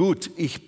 [0.00, 0.62] Gut, ich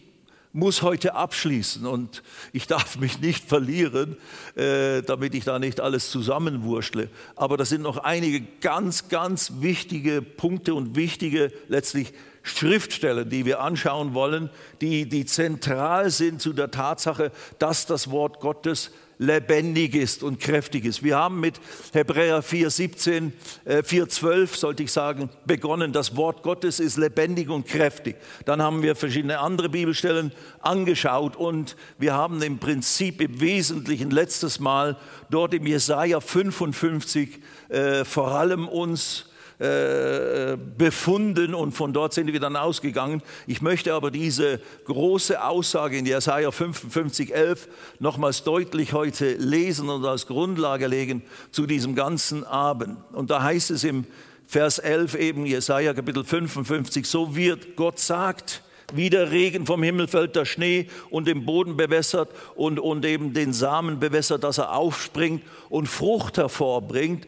[0.53, 4.19] muss heute abschließen und ich darf mich nicht verlieren,
[4.57, 7.09] äh, damit ich da nicht alles zusammenwurschtle.
[7.35, 13.61] Aber das sind noch einige ganz, ganz wichtige Punkte und wichtige letztlich Schriftstellen, die wir
[13.61, 14.51] anschauen wollen,
[14.83, 18.91] die, die zentral sind zu der Tatsache, dass das Wort Gottes
[19.23, 21.03] lebendig ist und kräftig ist.
[21.03, 21.61] Wir haben mit
[21.93, 23.33] Hebräer 4,17,
[23.65, 25.93] äh, 4,12 sollte ich sagen, begonnen.
[25.93, 28.17] Das Wort Gottes ist lebendig und kräftig.
[28.45, 34.59] Dann haben wir verschiedene andere Bibelstellen angeschaut und wir haben im Prinzip im Wesentlichen letztes
[34.59, 34.97] Mal
[35.31, 42.41] dort im Jesaja 55 äh, vor allem uns äh, befunden und von dort sind wir
[42.41, 43.23] dann ausgegangen.
[43.47, 50.05] Ich möchte aber diese große Aussage in Jesaja 55, 11 nochmals deutlich heute lesen und
[50.05, 52.97] als Grundlage legen zu diesem ganzen Abend.
[53.13, 54.07] Und da heißt es im
[54.47, 58.63] Vers 11 eben, Jesaja Kapitel 55, so wird Gott sagt,
[58.97, 63.33] wie der Regen vom Himmel fällt, der Schnee und den Boden bewässert und, und eben
[63.33, 67.27] den Samen bewässert, dass er aufspringt und Frucht hervorbringt,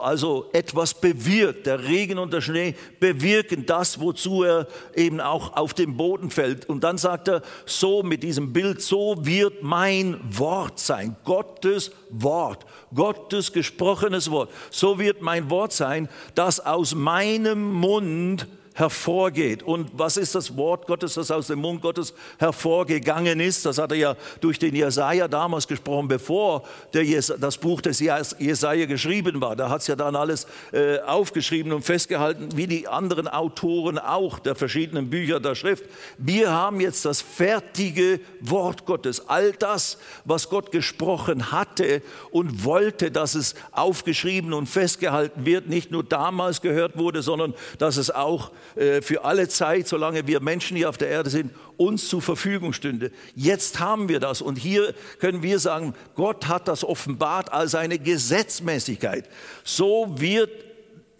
[0.00, 1.66] also etwas bewirkt.
[1.66, 6.68] Der Regen und der Schnee bewirken das, wozu er eben auch auf den Boden fällt.
[6.68, 12.66] Und dann sagt er so mit diesem Bild, so wird mein Wort sein, Gottes Wort,
[12.94, 14.50] Gottes gesprochenes Wort.
[14.70, 19.62] So wird mein Wort sein, das aus meinem Mund hervorgeht.
[19.62, 23.66] Und was ist das Wort Gottes, das aus dem Mund Gottes hervorgegangen ist?
[23.66, 26.62] Das hat er ja durch den Jesaja damals gesprochen, bevor
[26.94, 29.56] Jes das Buch des Jesaja geschrieben war.
[29.56, 34.38] Da hat es ja dann alles äh, aufgeschrieben und festgehalten, wie die anderen Autoren auch
[34.38, 35.84] der verschiedenen Bücher der Schrift.
[36.18, 39.28] Wir haben jetzt das fertige Wort Gottes.
[39.28, 45.90] All das, was Gott gesprochen hatte und wollte, dass es aufgeschrieben und festgehalten wird, nicht
[45.90, 50.88] nur damals gehört wurde, sondern dass es auch für alle Zeit, solange wir Menschen hier
[50.88, 53.10] auf der Erde sind, uns zur Verfügung stünde.
[53.34, 57.98] Jetzt haben wir das und hier können wir sagen, Gott hat das offenbart als eine
[57.98, 59.28] Gesetzmäßigkeit.
[59.64, 60.50] So wird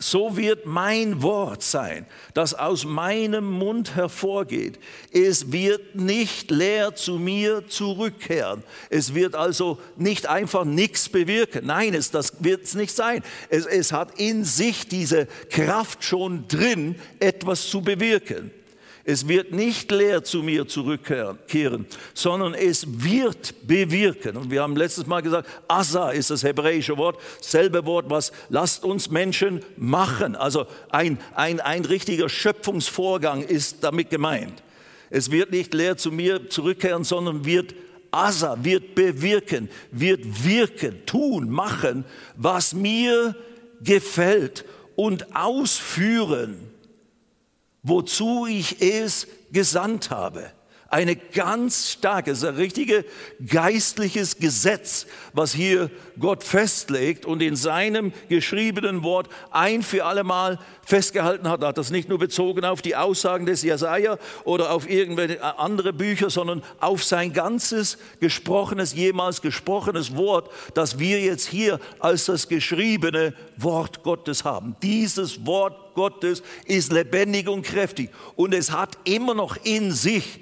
[0.03, 4.79] so wird mein Wort sein, das aus meinem Mund hervorgeht.
[5.13, 8.63] Es wird nicht leer zu mir zurückkehren.
[8.91, 11.67] Es wird also nicht einfach nichts bewirken.
[11.67, 13.23] Nein, es, das wird es nicht sein.
[13.49, 18.51] Es, es hat in sich diese Kraft schon drin, etwas zu bewirken.
[19.05, 24.37] Es wird nicht leer zu mir zurückkehren, sondern es wird bewirken.
[24.37, 28.85] Und wir haben letztes Mal gesagt, Asa ist das hebräische Wort, selbe Wort, was lasst
[28.85, 30.37] uns Menschen machen.
[30.37, 34.63] Also ein, ein, ein richtiger Schöpfungsvorgang ist damit gemeint.
[35.11, 37.75] Es wird nicht leer zu mir zurückkehren, sondern wird
[38.13, 42.05] Asa, wird bewirken, wird wirken, tun, machen,
[42.37, 43.35] was mir
[43.83, 44.65] gefällt
[44.95, 46.72] und ausführen
[47.83, 50.51] wozu ich es gesandt habe.
[50.89, 53.05] Eine ganz starke, ein richtiges
[53.47, 61.49] geistliches Gesetz, was hier Gott festlegt und in seinem geschriebenen Wort ein für allemal festgehalten
[61.49, 61.63] hat.
[61.63, 65.93] Er hat das nicht nur bezogen auf die Aussagen des Jesaja oder auf irgendwelche andere
[65.93, 72.49] Bücher, sondern auf sein ganzes gesprochenes, jemals gesprochenes Wort, das wir jetzt hier als das
[72.49, 74.77] geschriebene Wort Gottes haben.
[74.83, 80.41] Dieses Wort Gottes ist lebendig und kräftig und es hat immer noch in sich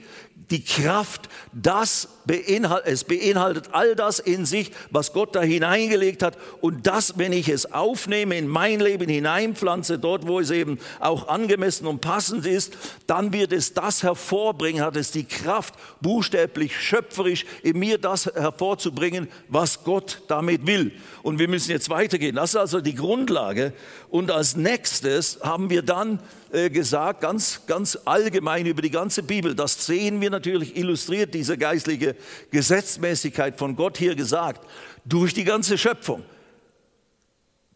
[0.51, 6.37] die Kraft, das beinhaltet, es beinhaltet all das in sich, was Gott da hineingelegt hat.
[6.61, 11.29] Und das, wenn ich es aufnehme, in mein Leben hineinpflanze, dort, wo es eben auch
[11.29, 17.45] angemessen und passend ist, dann wird es das hervorbringen, hat es die Kraft, buchstäblich, schöpferisch
[17.63, 20.93] in mir das hervorzubringen, was Gott damit will.
[21.23, 22.37] Und wir müssen jetzt weitergehen.
[22.37, 23.73] Das ist also die Grundlage.
[24.09, 29.55] Und als nächstes haben wir dann gesagt, ganz, ganz allgemein über die ganze Bibel.
[29.55, 32.17] Das sehen wir natürlich illustriert, diese geistliche
[32.51, 34.67] Gesetzmäßigkeit von Gott hier gesagt,
[35.05, 36.23] durch die ganze Schöpfung.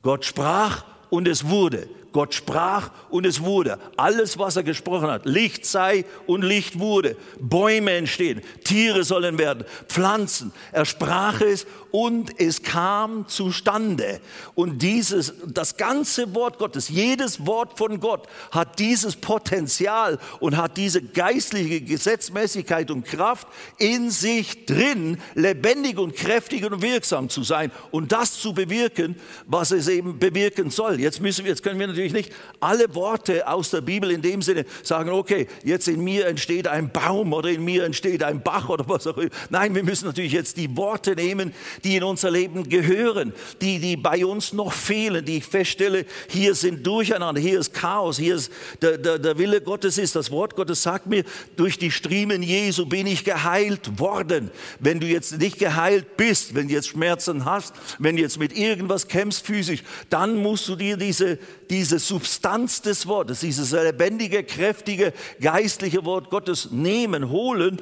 [0.02, 1.88] Gott sprach und es wurde.
[2.14, 3.76] Gott sprach und es wurde.
[3.96, 7.16] Alles, was er gesprochen hat, Licht sei und Licht wurde.
[7.40, 10.52] Bäume entstehen, Tiere sollen werden, Pflanzen.
[10.70, 14.20] Er sprach es und es kam zustande.
[14.54, 20.76] Und dieses, das ganze Wort Gottes, jedes Wort von Gott hat dieses Potenzial und hat
[20.76, 23.48] diese geistliche Gesetzmäßigkeit und Kraft
[23.78, 29.16] in sich drin, lebendig und kräftig und wirksam zu sein und das zu bewirken,
[29.46, 31.00] was es eben bewirken soll.
[31.00, 34.22] Jetzt müssen wir, jetzt können wir natürlich natürlich nicht alle Worte aus der Bibel in
[34.22, 38.42] dem Sinne sagen, okay, jetzt in mir entsteht ein Baum oder in mir entsteht ein
[38.42, 39.30] Bach oder was auch immer.
[39.50, 41.52] Nein, wir müssen natürlich jetzt die Worte nehmen,
[41.82, 46.54] die in unser Leben gehören, die, die bei uns noch fehlen, die ich feststelle, hier
[46.54, 48.52] sind Durcheinander, hier ist Chaos, hier ist
[48.82, 51.24] der, der, der Wille Gottes ist, das Wort Gottes sagt mir,
[51.56, 54.50] durch die Striemen Jesu bin ich geheilt worden.
[54.80, 58.56] Wenn du jetzt nicht geheilt bist, wenn du jetzt Schmerzen hast, wenn du jetzt mit
[58.56, 61.38] irgendwas kämpfst physisch, dann musst du dir diese,
[61.70, 67.80] diese Substanz des Wortes, dieses lebendige, kräftige, geistliche Wort Gottes nehmen, holen.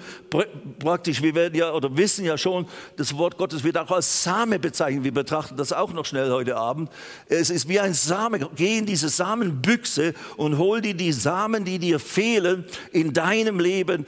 [0.79, 2.67] Praktisch, wir werden ja oder wissen ja schon,
[2.97, 5.05] das Wort Gottes wird auch als Same bezeichnet.
[5.05, 6.91] Wir betrachten das auch noch schnell heute Abend.
[7.27, 8.49] Es ist wie ein Same.
[8.57, 14.07] Geh in diese Samenbüchse und hol dir die Samen, die dir fehlen in deinem Leben,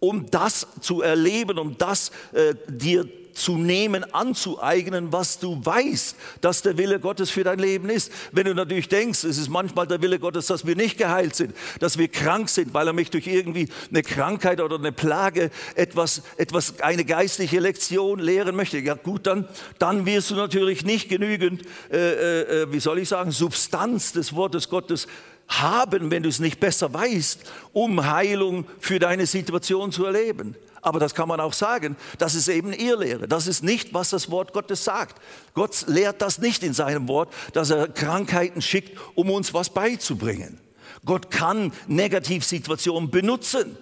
[0.00, 6.62] um das zu erleben, um das äh, dir zu nehmen, anzueignen, was du weißt, dass
[6.62, 8.12] der Wille Gottes für dein Leben ist.
[8.32, 11.54] Wenn du natürlich denkst, es ist manchmal der Wille Gottes, dass wir nicht geheilt sind,
[11.78, 16.22] dass wir krank sind, weil er mich durch irgendwie eine Krankheit oder eine Plage etwas,
[16.36, 18.78] etwas eine geistliche Lektion lehren möchte.
[18.78, 19.48] Ja gut, dann,
[19.78, 24.34] dann wirst du natürlich nicht genügend, äh, äh, äh wie soll ich sagen, Substanz des
[24.34, 25.06] Wortes Gottes
[25.50, 27.40] haben, wenn du es nicht besser weißt,
[27.72, 30.56] um Heilung für deine Situation zu erleben.
[30.82, 33.28] Aber das kann man auch sagen, das ist eben Irrlehre.
[33.28, 35.20] Das ist nicht, was das Wort Gottes sagt.
[35.52, 40.58] Gott lehrt das nicht in seinem Wort, dass er Krankheiten schickt, um uns was beizubringen.
[41.04, 43.76] Gott kann Negativsituationen benutzen,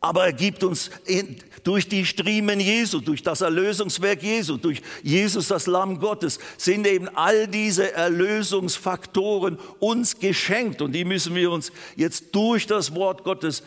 [0.00, 0.90] aber er gibt uns
[1.64, 7.08] durch die Striemen Jesu, durch das Erlösungswerk Jesu, durch Jesus, das Lamm Gottes, sind eben
[7.14, 13.62] all diese Erlösungsfaktoren uns geschenkt und die müssen wir uns jetzt durch das Wort Gottes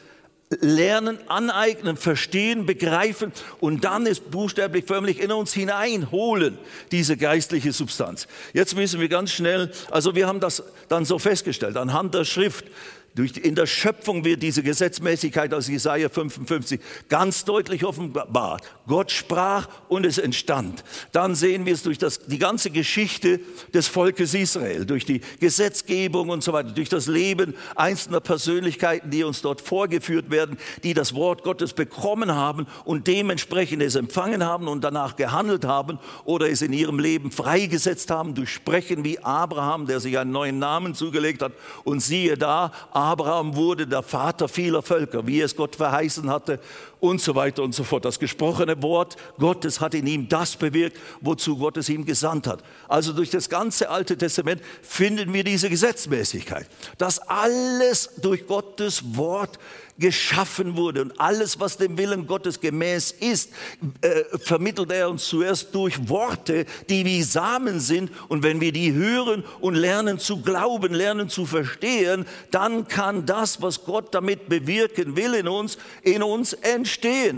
[0.59, 6.57] lernen, aneignen, verstehen, begreifen und dann ist buchstäblich förmlich in uns hineinholen,
[6.91, 8.27] diese geistliche Substanz.
[8.53, 12.65] Jetzt müssen wir ganz schnell, also wir haben das dann so festgestellt, anhand der Schrift,
[13.13, 16.79] durch, in der Schöpfung wird diese Gesetzmäßigkeit aus Jesaja 55
[17.09, 18.63] ganz deutlich offenbart.
[18.87, 20.83] Gott sprach und es entstand.
[21.11, 23.41] Dann sehen wir es durch das, die ganze Geschichte
[23.73, 29.25] des Volkes Israel, durch die Gesetzgebung und so weiter, durch das Leben einzelner Persönlichkeiten, die
[29.25, 34.69] uns dort vorgeführt werden, die das Wort Gottes bekommen haben und dementsprechend es empfangen haben
[34.69, 39.85] und danach gehandelt haben oder es in ihrem Leben freigesetzt haben durch Sprechen wie Abraham,
[39.85, 41.51] der sich einen neuen Namen zugelegt hat.
[41.83, 46.59] Und siehe da, Abraham wurde der Vater vieler Völker, wie es Gott verheißen hatte
[47.01, 48.05] und so weiter und so fort.
[48.05, 52.63] Das gesprochene Wort Gottes hat in ihm das bewirkt, wozu Gott es ihm gesandt hat.
[52.87, 56.67] Also durch das ganze Alte Testament finden wir diese Gesetzmäßigkeit,
[56.97, 59.59] dass alles durch Gottes Wort
[60.01, 61.01] geschaffen wurde.
[61.01, 63.51] Und alles, was dem Willen Gottes gemäß ist,
[64.01, 68.11] äh, vermittelt er uns zuerst durch Worte, die wie Samen sind.
[68.27, 73.61] Und wenn wir die hören und lernen zu glauben, lernen zu verstehen, dann kann das,
[73.61, 76.90] was Gott damit bewirken will in uns, in uns entstehen.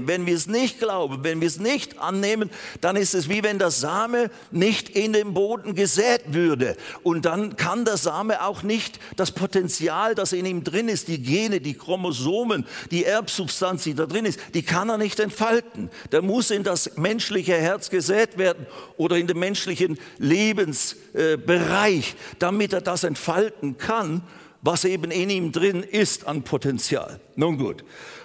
[0.08, 2.50] Wenn wir es nicht glauben, wenn wir es nicht annehmen,
[2.82, 6.76] dann ist es wie wenn der Same nicht in den Boden gesät würde.
[7.04, 11.22] Und dann kann der Same auch nicht das Potenzial, das in ihm drin ist, die
[11.22, 15.90] Gene, die Chromosomen, Chromosomen, die Erbsubstanz, die da drin ist, die kann er nicht entfalten.
[16.12, 18.66] Der muss in das menschliche Herz gesät werden
[18.98, 24.24] oder in den menschlichen Lebensbereich, damit er das entfalten kann,
[24.62, 27.20] was eben in ihm drin ist an Potenzial.
[27.36, 27.84] Nun gut.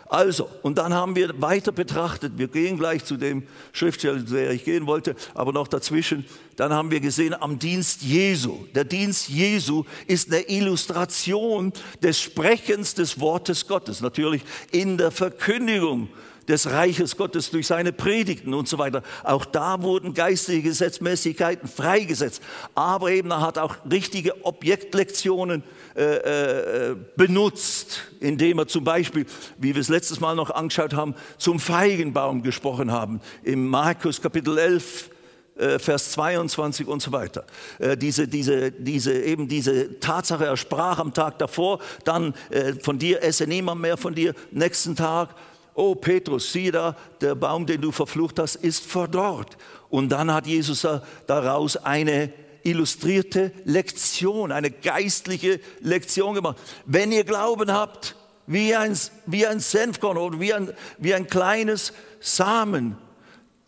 [0.09, 4.51] Also, und dann haben wir weiter betrachtet, wir gehen gleich zu dem Schriftsteller, zu der
[4.53, 6.25] ich gehen wollte, aber noch dazwischen,
[6.57, 8.65] dann haben wir gesehen am Dienst Jesu.
[8.75, 11.73] Der Dienst Jesu ist eine Illustration
[12.03, 16.09] des Sprechens des Wortes Gottes, natürlich in der Verkündigung
[16.49, 19.03] des Reiches Gottes durch seine Predigten und so weiter.
[19.23, 22.43] Auch da wurden geistige Gesetzmäßigkeiten freigesetzt.
[22.75, 25.63] Aber eben er hat auch richtige Objektlektionen
[25.95, 29.27] äh, äh, benutzt, indem er zum Beispiel,
[29.59, 33.21] wie wir es letztes Mal noch angeschaut haben, zum Feigenbaum gesprochen haben.
[33.43, 35.11] Im Markus Kapitel 11,
[35.59, 37.45] äh, Vers 22 und so weiter.
[37.81, 42.99] Äh, diese, diese, diese, eben diese Tatsache, er sprach am Tag davor, dann äh, von
[42.99, 45.35] dir esse niemand mehr von dir, nächsten Tag
[45.79, 49.57] oh Petrus, sieh da, der Baum, den du verflucht hast, ist verdorrt.
[49.89, 50.87] Und dann hat Jesus
[51.27, 52.33] daraus eine
[52.65, 56.59] illustrierte Lektion, eine geistliche Lektion gemacht.
[56.85, 58.17] Wenn ihr Glauben habt,
[58.47, 62.97] wie ein, wie ein Senfkorn oder wie ein, wie ein kleines Samen,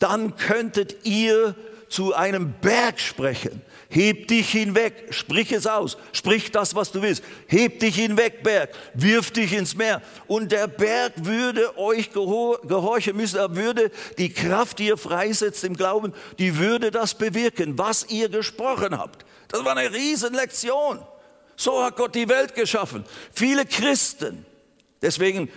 [0.00, 1.54] dann könntet ihr
[1.88, 3.62] zu einem Berg sprechen
[3.92, 7.24] Heb dich hinweg, sprich es aus, sprich das, was du willst.
[7.48, 10.00] Heb dich hinweg, Berg, wirf dich ins Meer.
[10.28, 15.76] Und der Berg würde euch gehorchen müssen, er würde die Kraft, die ihr freisetzt im
[15.76, 19.26] Glauben, die würde das bewirken, was ihr gesprochen habt.
[19.48, 21.00] Das war eine Riesenlektion.
[21.56, 23.04] So hat Gott die Welt geschaffen.
[23.32, 24.46] Viele Christen,
[25.02, 25.50] deswegen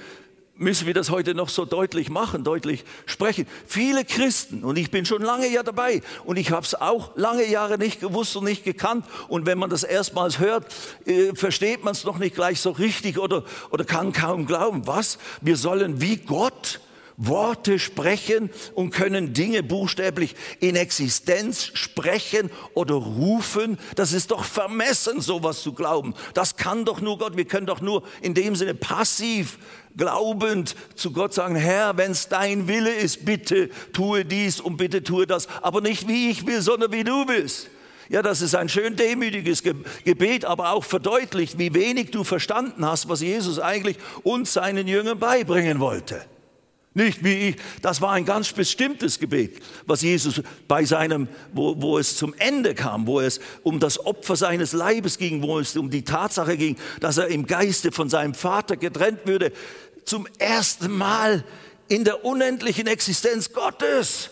[0.63, 3.46] müssen wir das heute noch so deutlich machen, deutlich sprechen.
[3.67, 7.46] Viele Christen, und ich bin schon lange ja dabei, und ich habe es auch lange
[7.48, 10.65] Jahre nicht gewusst und nicht gekannt, und wenn man das erstmals hört,
[11.05, 14.88] äh, versteht man es noch nicht gleich so richtig oder, oder kann kaum glauben.
[14.88, 15.17] Was?
[15.41, 16.79] Wir sollen wie Gott
[17.17, 23.77] Worte sprechen und können Dinge buchstäblich in Existenz sprechen oder rufen.
[23.96, 26.13] Das ist doch vermessen, sowas zu glauben.
[26.34, 27.38] Das kann doch nur Gott.
[27.38, 29.58] Wir können doch nur in dem Sinne passiv
[29.96, 35.03] glaubend zu Gott sagen, Herr, wenn es dein Wille ist, bitte tue dies und bitte
[35.03, 37.70] tue das, aber nicht wie ich will, sondern wie du willst.
[38.10, 43.08] Ja, das ist ein schön demütiges Gebet, aber auch verdeutlicht, wie wenig du verstanden hast,
[43.08, 46.25] was Jesus eigentlich uns seinen Jüngern beibringen wollte.
[46.95, 51.97] Nicht wie ich, das war ein ganz bestimmtes Gebet, was Jesus bei seinem, wo, wo
[51.97, 55.89] es zum Ende kam, wo es um das Opfer seines Leibes ging, wo es um
[55.89, 59.51] die Tatsache ging, dass er im Geiste von seinem Vater getrennt würde,
[60.05, 61.43] zum ersten Mal
[61.88, 64.29] in der unendlichen Existenz Gottes.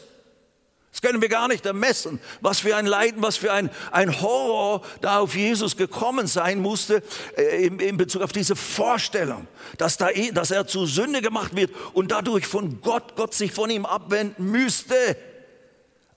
[0.91, 4.81] Das können wir gar nicht ermessen, was für ein Leiden, was für ein, ein Horror
[4.99, 7.01] da auf Jesus gekommen sein musste
[7.37, 11.71] äh, in, in, Bezug auf diese Vorstellung, dass, da, dass er zu Sünde gemacht wird
[11.93, 15.15] und dadurch von Gott, Gott sich von ihm abwenden müsste.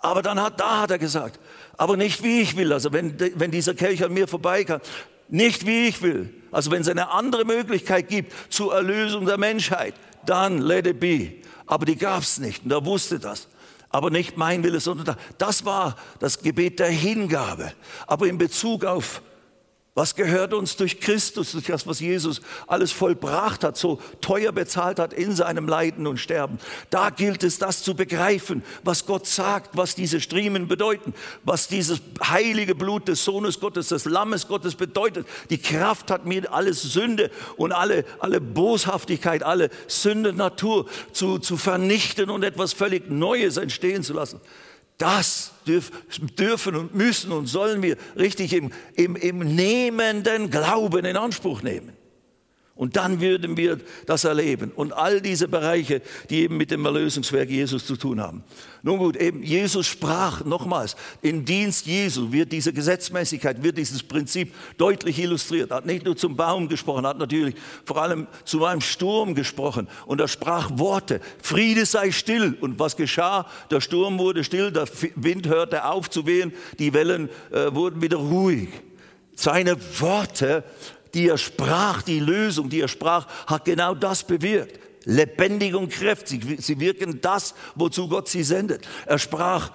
[0.00, 1.38] Aber dann hat, da hat er gesagt,
[1.76, 4.81] aber nicht wie ich will, also wenn, wenn dieser Kelch an mir vorbeikam,
[5.28, 6.35] nicht wie ich will.
[6.50, 9.95] Also wenn es eine andere Möglichkeit gibt zur Erlösung der Menschheit,
[10.26, 11.33] dann let it be.
[11.66, 13.49] Aber die gab es nicht und er wusste das
[13.94, 17.72] aber nicht mein Wille, sondern das war das Gebet der Hingabe.
[18.08, 19.22] Aber in Bezug auf
[19.96, 24.98] was gehört uns durch Christus, durch das, was Jesus alles vollbracht hat, so teuer bezahlt
[24.98, 26.58] hat in seinem Leiden und Sterben?
[26.90, 32.00] Da gilt es, das zu begreifen, was Gott sagt, was diese Striemen bedeuten, was dieses
[32.20, 35.28] heilige Blut des Sohnes Gottes, des Lammes Gottes bedeutet.
[35.50, 42.30] Die Kraft hat mir alles Sünde und alle, alle Boshaftigkeit, alle Sündenatur zu, zu vernichten
[42.30, 44.40] und etwas völlig Neues entstehen zu lassen.
[44.98, 51.62] Das dürfen und müssen und sollen wir richtig im, im, im nehmenden Glauben in Anspruch
[51.62, 51.92] nehmen.
[52.76, 54.73] Und dann würden wir das erleben.
[54.75, 58.43] Und all diese Bereiche, die eben mit dem Erlösungswerk Jesus zu tun haben.
[58.83, 64.52] Nun gut, eben Jesus sprach nochmals, im Dienst Jesu wird diese Gesetzmäßigkeit, wird dieses Prinzip
[64.76, 65.71] deutlich illustriert.
[65.71, 67.54] Er hat nicht nur zum Baum gesprochen, hat natürlich
[67.85, 69.87] vor allem zu einem Sturm gesprochen.
[70.07, 72.59] Und er sprach Worte, Friede sei still.
[72.61, 73.47] Und was geschah?
[73.71, 78.16] Der Sturm wurde still, der Wind hörte auf zu wehen, die Wellen äh, wurden wieder
[78.16, 78.69] ruhig.
[79.37, 80.64] Seine Worte
[81.14, 84.80] die er sprach, die Lösung, die er sprach, hat genau das bewirkt.
[85.04, 86.42] Lebendig und kräftig.
[86.59, 88.87] Sie wirken das, wozu Gott sie sendet.
[89.06, 89.71] Er sprach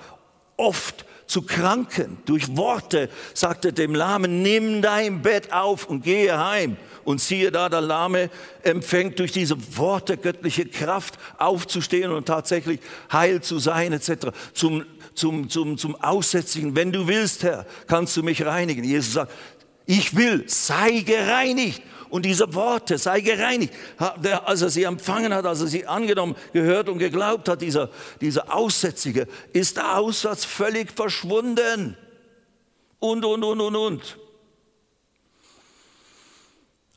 [0.58, 2.18] oft zu Kranken.
[2.26, 6.78] Durch Worte sagte dem Lahmen, nimm dein Bett auf und gehe heim.
[7.06, 8.30] Und siehe da, der Lahme
[8.64, 12.80] empfängt durch diese Worte göttliche Kraft aufzustehen und tatsächlich
[13.12, 14.28] heil zu sein, etc.
[14.54, 18.84] Zum, zum, zum, zum Aussätzigen, wenn du willst, Herr, kannst du mich reinigen.
[18.84, 19.32] Jesus sagt,
[19.90, 21.82] ich will, sei gereinigt.
[22.12, 23.74] Und diese Worte, sei gereinigt,
[24.46, 27.90] als er sie empfangen hat, als er sie angenommen, gehört und geglaubt hat, dieser,
[28.22, 31.98] dieser Aussätzige, ist der Aussatz völlig verschwunden.
[33.00, 34.18] Und, und, und, und, und.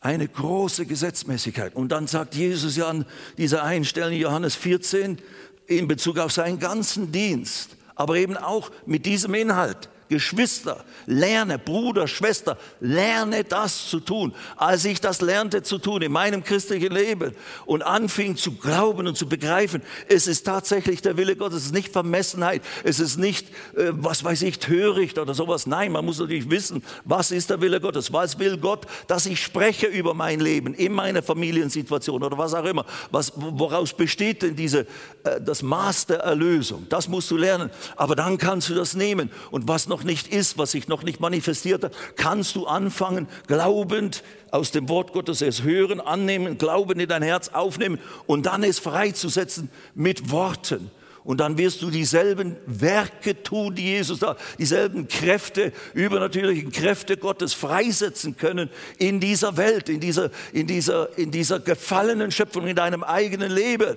[0.01, 1.75] Eine große Gesetzmäßigkeit.
[1.75, 3.07] Und dann sagt Jesus ja an
[3.39, 5.19] dieser einen Stelle in Johannes 14
[5.67, 9.89] in Bezug auf seinen ganzen Dienst, aber eben auch mit diesem Inhalt.
[10.13, 14.35] Geschwister, lerne, Bruder, Schwester, lerne das zu tun.
[14.57, 17.33] Als ich das lernte zu tun in meinem christlichen Leben
[17.65, 21.73] und anfing zu glauben und zu begreifen, es ist tatsächlich der Wille Gottes, es ist
[21.73, 25.67] nicht Vermessenheit, es ist nicht, äh, was weiß ich, töricht oder sowas.
[25.67, 28.13] Nein, man muss natürlich wissen, was ist der Wille Gottes?
[28.13, 32.67] Was will Gott, dass ich spreche über mein Leben, in meiner Familiensituation oder was auch
[32.67, 32.85] immer?
[33.11, 34.81] Was, woraus besteht denn diese,
[35.25, 36.87] äh, das Maß der Erlösung?
[36.91, 37.71] Das musst du lernen.
[37.97, 39.31] Aber dann kannst du das nehmen.
[39.51, 43.29] Und was noch noch nicht ist, was sich noch nicht manifestiert hat, kannst du anfangen,
[43.47, 48.63] glaubend aus dem Wort Gottes es hören, annehmen, Glauben in dein Herz aufnehmen und dann
[48.63, 50.91] es freizusetzen mit Worten.
[51.25, 57.55] Und dann wirst du dieselben Werke tun, die Jesus da, dieselben Kräfte, übernatürlichen Kräfte Gottes
[57.55, 58.69] freisetzen können
[58.99, 63.97] in dieser Welt, in dieser, in dieser, in dieser gefallenen Schöpfung, in deinem eigenen Leben.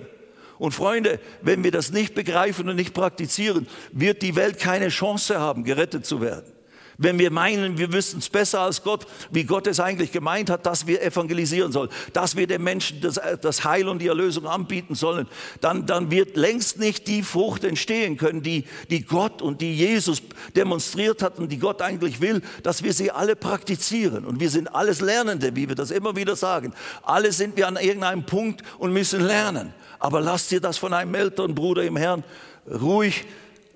[0.58, 5.38] Und Freunde, wenn wir das nicht begreifen und nicht praktizieren, wird die Welt keine Chance
[5.38, 6.56] haben, gerettet zu werden.
[6.98, 10.64] Wenn wir meinen, wir wüssten es besser als Gott, wie Gott es eigentlich gemeint hat,
[10.64, 14.94] dass wir evangelisieren sollen, dass wir den Menschen das, das Heil und die Erlösung anbieten
[14.94, 15.26] sollen,
[15.60, 20.22] dann, dann wird längst nicht die Frucht entstehen können, die, die Gott und die Jesus
[20.54, 24.24] demonstriert hat und die Gott eigentlich will, dass wir sie alle praktizieren.
[24.24, 26.72] Und wir sind alles Lernende, wie wir das immer wieder sagen.
[27.02, 29.74] Alle sind wir an irgendeinem Punkt und müssen lernen.
[29.98, 32.24] Aber lass dir das von einem älteren Bruder im Herrn
[32.68, 33.24] ruhig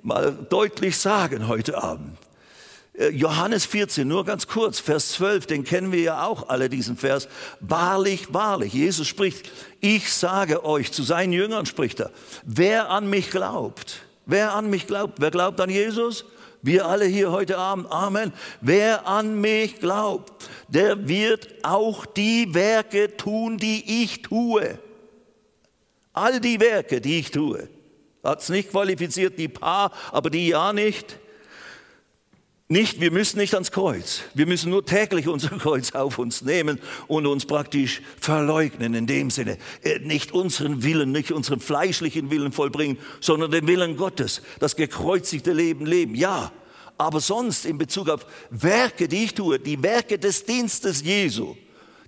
[0.02, 2.16] mal deutlich sagen heute Abend.
[2.94, 6.96] Äh, Johannes 14, nur ganz kurz, Vers 12, den kennen wir ja auch alle, diesen
[6.96, 7.28] Vers.
[7.60, 9.50] Wahrlich, wahrlich, Jesus spricht,
[9.80, 12.10] ich sage euch, zu seinen Jüngern spricht er,
[12.44, 16.24] wer an mich glaubt, wer an mich glaubt, wer glaubt an Jesus?
[16.62, 18.34] Wir alle hier heute Abend, Amen.
[18.60, 24.78] Wer an mich glaubt, der wird auch die Werke tun, die ich tue.
[26.12, 27.68] All die Werke, die ich tue.
[28.22, 31.18] Hat es nicht qualifiziert, die paar, aber die ja nicht.
[32.68, 34.20] Nicht, wir müssen nicht ans Kreuz.
[34.32, 39.30] Wir müssen nur täglich unser Kreuz auf uns nehmen und uns praktisch verleugnen in dem
[39.30, 39.58] Sinne.
[39.82, 45.52] Äh, nicht unseren Willen, nicht unseren fleischlichen Willen vollbringen, sondern den Willen Gottes, das gekreuzigte
[45.52, 46.14] Leben leben.
[46.14, 46.52] Ja,
[46.96, 51.56] aber sonst in Bezug auf Werke, die ich tue, die Werke des Dienstes Jesu,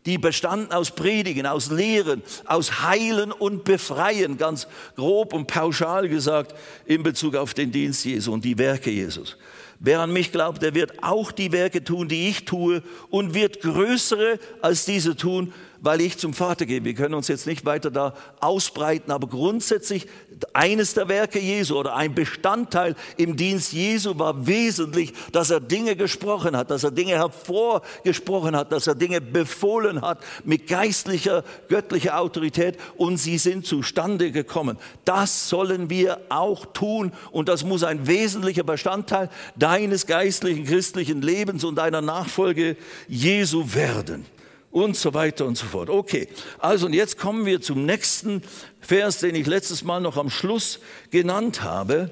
[0.06, 4.66] die bestanden aus Predigen, aus Lehren, aus Heilen und Befreien, ganz
[4.96, 6.54] grob und pauschal gesagt,
[6.86, 9.36] in Bezug auf den Dienst Jesu und die Werke Jesus.
[9.84, 13.60] Wer an mich glaubt, der wird auch die Werke tun, die ich tue und wird
[13.60, 15.52] größere als diese tun,
[15.82, 16.84] weil ich zum Vater gehe.
[16.84, 20.06] Wir können uns jetzt nicht weiter da ausbreiten, aber grundsätzlich
[20.52, 25.96] eines der Werke Jesu oder ein Bestandteil im Dienst Jesu war wesentlich, dass er Dinge
[25.96, 32.18] gesprochen hat, dass er Dinge hervorgesprochen hat, dass er Dinge befohlen hat mit geistlicher, göttlicher
[32.18, 34.78] Autorität und sie sind zustande gekommen.
[35.04, 41.64] Das sollen wir auch tun und das muss ein wesentlicher Bestandteil deines geistlichen, christlichen Lebens
[41.64, 42.76] und deiner Nachfolge
[43.08, 44.24] Jesu werden
[44.72, 45.88] und so weiter und so fort.
[45.88, 46.26] Okay,
[46.58, 48.42] also und jetzt kommen wir zum nächsten
[48.80, 52.10] Vers, den ich letztes Mal noch am Schluss genannt habe,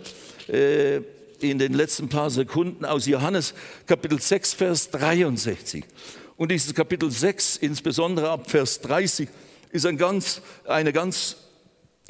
[0.48, 1.00] äh,
[1.40, 3.54] in den letzten paar Sekunden aus Johannes
[3.86, 5.84] Kapitel 6, Vers 63.
[6.36, 9.28] Und dieses Kapitel 6, insbesondere ab Vers 30,
[9.72, 11.36] ist ein ganz, eine ganz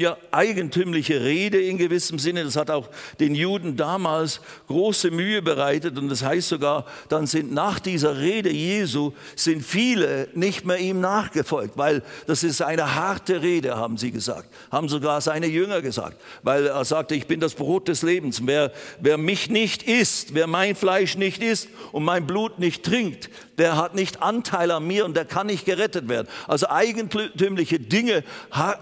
[0.00, 2.42] ja, eigentümliche Rede in gewissem Sinne.
[2.42, 2.88] Das hat auch
[3.20, 5.98] den Juden damals große Mühe bereitet.
[5.98, 11.00] Und das heißt sogar, dann sind nach dieser Rede Jesu, sind viele nicht mehr ihm
[11.00, 14.48] nachgefolgt, weil das ist eine harte Rede, haben sie gesagt.
[14.70, 18.40] Haben sogar seine Jünger gesagt, weil er sagte, ich bin das Brot des Lebens.
[18.46, 23.28] Wer, wer mich nicht isst, wer mein Fleisch nicht isst und mein Blut nicht trinkt,
[23.60, 26.26] der hat nicht Anteil an mir und der kann nicht gerettet werden.
[26.48, 28.24] Also eigentümliche Dinge,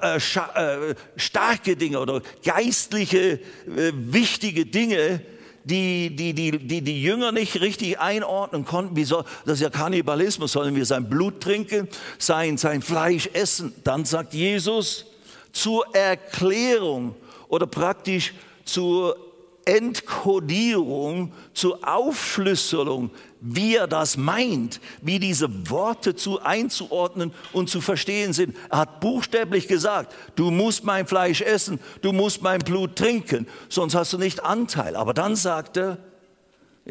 [0.02, 5.20] äh, äh, starke Dinge oder geistliche, äh, wichtige Dinge,
[5.64, 8.94] die die, die, die die Jünger nicht richtig einordnen konnten.
[8.94, 10.52] Wie soll, das ist ja Kannibalismus.
[10.52, 11.88] Sollen wir sein Blut trinken,
[12.18, 13.74] sein, sein Fleisch essen?
[13.82, 15.06] Dann sagt Jesus
[15.52, 17.16] zur Erklärung
[17.48, 18.32] oder praktisch
[18.64, 19.27] zur
[19.68, 28.32] Entkodierung, zur Aufschlüsselung wie er das meint, wie diese Worte zu einzuordnen und zu verstehen
[28.32, 28.56] sind.
[28.70, 33.94] Er hat buchstäblich gesagt, du musst mein Fleisch essen, du musst mein Blut trinken, sonst
[33.94, 34.96] hast du nicht Anteil.
[34.96, 35.98] Aber dann sagt er,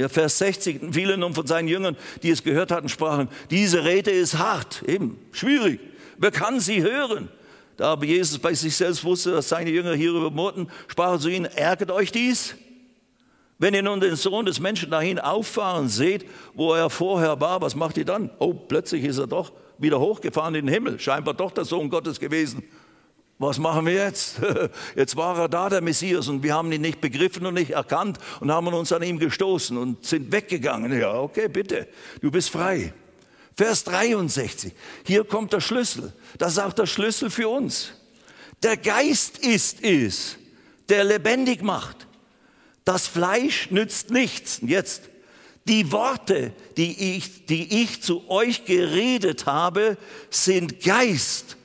[0.10, 4.38] Vers 60, viele nun von seinen Jüngern, die es gehört hatten, sprachen, diese Rede ist
[4.38, 5.80] hart, eben schwierig.
[6.18, 7.30] Wer kann sie hören?
[7.78, 11.30] Da aber Jesus bei sich selbst wusste, dass seine Jünger hierüber murrten, sprach er zu
[11.30, 12.56] ihnen, ärgert euch dies?
[13.60, 17.76] Wenn ihr nun den Sohn des Menschen dahin auffahren seht, wo er vorher war, was
[17.76, 18.30] macht ihr dann?
[18.40, 22.20] Oh, plötzlich ist er doch wieder hochgefahren in den Himmel, scheinbar doch der Sohn Gottes
[22.20, 22.64] gewesen.
[23.40, 24.40] Was machen wir jetzt?
[24.96, 28.18] Jetzt war er da, der Messias, und wir haben ihn nicht begriffen und nicht erkannt
[28.40, 31.00] und haben uns an ihm gestoßen und sind weggegangen.
[31.00, 31.88] Ja, okay, bitte,
[32.20, 32.94] du bist frei.
[33.56, 34.74] Vers 63,
[35.06, 36.14] hier kommt der Schlüssel.
[36.38, 37.92] Das ist auch der Schlüssel für uns.
[38.64, 40.38] Der Geist ist es,
[40.90, 42.07] der lebendig macht.
[42.88, 44.62] Das Fleisch nützt nichts.
[44.62, 45.10] Jetzt,
[45.66, 49.98] die Worte, die ich, die ich zu euch geredet habe,
[50.30, 51.58] sind Geist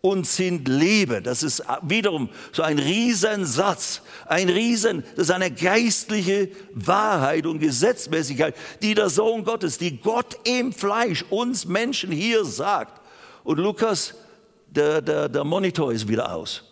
[0.00, 1.22] und sind Leben.
[1.22, 8.56] Das ist wiederum so ein Riesensatz, ein Riesen, das ist eine geistliche Wahrheit und Gesetzmäßigkeit,
[8.80, 13.02] die der Sohn Gottes, die Gott im Fleisch uns Menschen hier sagt.
[13.44, 14.14] Und Lukas,
[14.66, 16.64] der, der, der Monitor ist wieder aus.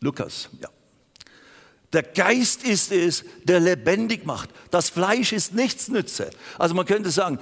[0.00, 0.70] Lukas, ja.
[1.92, 4.50] Der Geist ist es, der lebendig macht.
[4.70, 6.30] Das Fleisch ist nichts nütze.
[6.58, 7.38] Also man könnte sagen,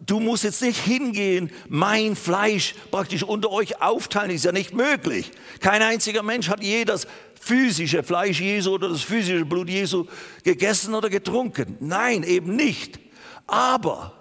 [0.00, 5.30] du musst jetzt nicht hingehen, mein Fleisch praktisch unter euch aufteilen, ist ja nicht möglich.
[5.60, 7.06] Kein einziger Mensch hat je das
[7.40, 10.06] physische Fleisch Jesu oder das physische Blut Jesu
[10.44, 11.76] gegessen oder getrunken.
[11.80, 12.98] Nein, eben nicht.
[13.46, 14.12] Aber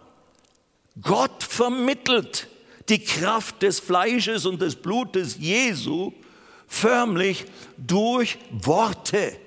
[1.01, 2.47] Gott vermittelt
[2.87, 6.13] die Kraft des Fleisches und des Blutes Jesu
[6.67, 7.45] förmlich
[7.77, 9.37] durch Worte.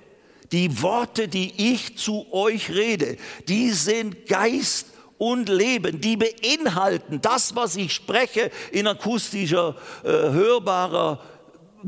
[0.53, 3.17] Die Worte, die ich zu euch rede,
[3.49, 4.87] die sind Geist
[5.19, 11.21] und Leben, die beinhalten das, was ich spreche in akustischer, äh, hörbarer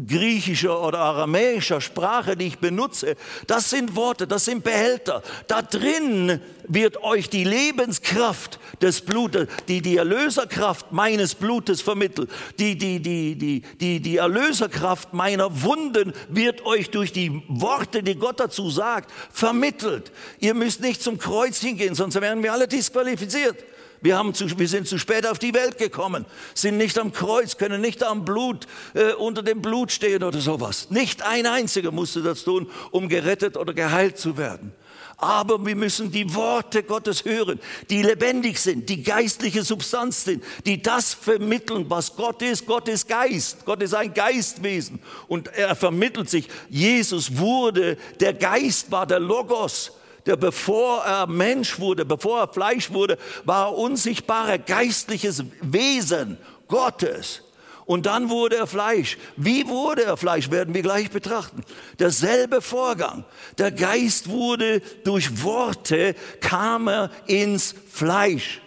[0.06, 5.22] griechischer oder aramäischer Sprache, die ich benutze, das sind Worte, das sind Behälter.
[5.46, 12.78] Da drin wird euch die Lebenskraft des Blutes, die, die Erlöserkraft meines Blutes vermittelt, die,
[12.78, 18.38] die, die, die, die, die Erlöserkraft meiner Wunden wird euch durch die Worte, die Gott
[18.38, 20.12] dazu sagt, vermittelt.
[20.38, 23.56] Ihr müsst nicht zum Kreuz hingehen, sonst wären wir alle disqualifiziert.
[24.02, 27.56] Wir, haben zu, wir sind zu spät auf die Welt gekommen, sind nicht am Kreuz,
[27.56, 30.90] können nicht am Blut, äh, unter dem Blut stehen oder sowas.
[30.90, 34.72] Nicht ein einziger musste das tun, um gerettet oder geheilt zu werden.
[35.20, 37.60] Aber wir müssen die Worte Gottes hören,
[37.90, 42.64] die lebendig sind, die geistliche Substanz sind, die das vermitteln, was Gott ist.
[42.64, 43.66] Gott ist Geist.
[43.66, 44.98] Gott ist ein Geistwesen.
[45.28, 46.48] Und er vermittelt sich.
[46.70, 49.92] Jesus wurde, der Geist war der Logos
[50.26, 57.42] der bevor er Mensch wurde, bevor er Fleisch wurde, war er unsichtbarer geistliches Wesen Gottes.
[57.90, 59.18] Und dann wurde er Fleisch.
[59.36, 61.64] Wie wurde er Fleisch, werden wir gleich betrachten.
[61.98, 63.24] Derselbe Vorgang.
[63.58, 68.60] Der Geist wurde durch Worte, kam er ins Fleisch.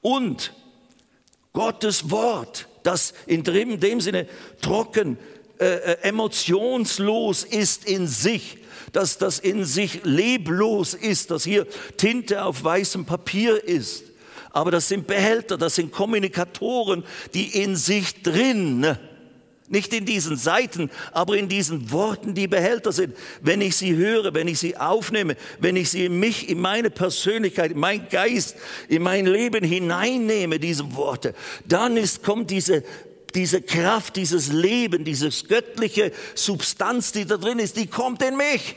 [0.00, 0.54] Und
[1.52, 4.28] Gottes Wort, das in dem Sinne
[4.60, 5.18] trocken,
[5.58, 8.58] äh, äh emotionslos ist in sich,
[8.92, 14.04] dass das in sich leblos ist, dass hier Tinte auf weißem Papier ist.
[14.50, 18.98] Aber das sind Behälter, das sind Kommunikatoren, die in sich drin,
[19.68, 23.16] nicht in diesen Seiten, aber in diesen Worten, die Behälter sind.
[23.40, 26.90] Wenn ich sie höre, wenn ich sie aufnehme, wenn ich sie in mich, in meine
[26.90, 28.56] Persönlichkeit, in meinen Geist,
[28.88, 31.34] in mein Leben hineinnehme, diese Worte,
[31.66, 32.84] dann ist, kommt diese
[33.34, 38.76] diese Kraft, dieses Leben, dieses göttliche Substanz, die da drin ist, die kommt in mich.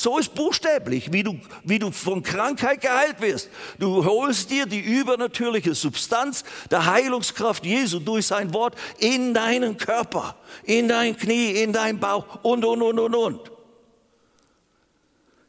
[0.00, 3.50] So ist buchstäblich, wie du, wie du von Krankheit geheilt wirst.
[3.78, 10.36] Du holst dir die übernatürliche Substanz der Heilungskraft Jesu durch sein Wort in deinen Körper,
[10.64, 13.50] in dein Knie, in dein Bauch und, und, und, und, und.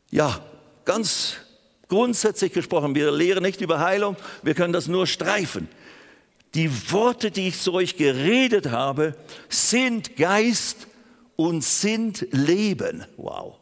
[0.10, 0.42] Ja,
[0.84, 1.38] ganz
[1.88, 5.70] grundsätzlich gesprochen, wir lehren nicht über Heilung, wir können das nur streifen.
[6.56, 9.16] Die Worte, die ich zu euch geredet habe,
[9.48, 10.88] sind Geist
[11.38, 13.06] und sind Leben.
[13.16, 13.61] Wow.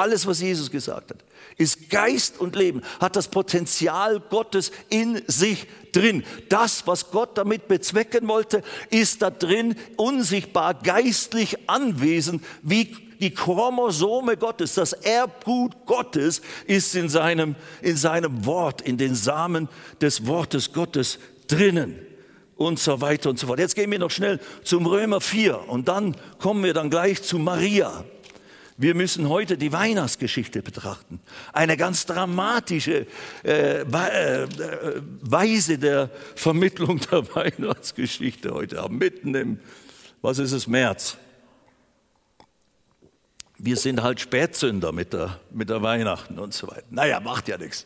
[0.00, 1.18] Alles, was Jesus gesagt hat,
[1.58, 6.24] ist Geist und Leben, hat das Potenzial Gottes in sich drin.
[6.48, 14.38] Das, was Gott damit bezwecken wollte, ist da drin unsichtbar geistlich anwesend, wie die Chromosome
[14.38, 19.68] Gottes, das Erbgut Gottes ist in seinem, in seinem Wort, in den Samen
[20.00, 21.98] des Wortes Gottes drinnen
[22.56, 23.58] und so weiter und so fort.
[23.58, 27.38] Jetzt gehen wir noch schnell zum Römer 4 und dann kommen wir dann gleich zu
[27.38, 28.06] Maria.
[28.80, 31.20] Wir müssen heute die Weihnachtsgeschichte betrachten.
[31.52, 33.06] Eine ganz dramatische
[33.44, 34.48] äh, äh,
[35.20, 39.60] Weise der Vermittlung der Weihnachtsgeschichte heute, mitten im,
[40.22, 41.18] was ist es, März
[43.62, 46.84] wir sind halt Spätzünder mit der, mit der Weihnachten und so weiter.
[46.90, 47.84] Naja, macht ja nichts.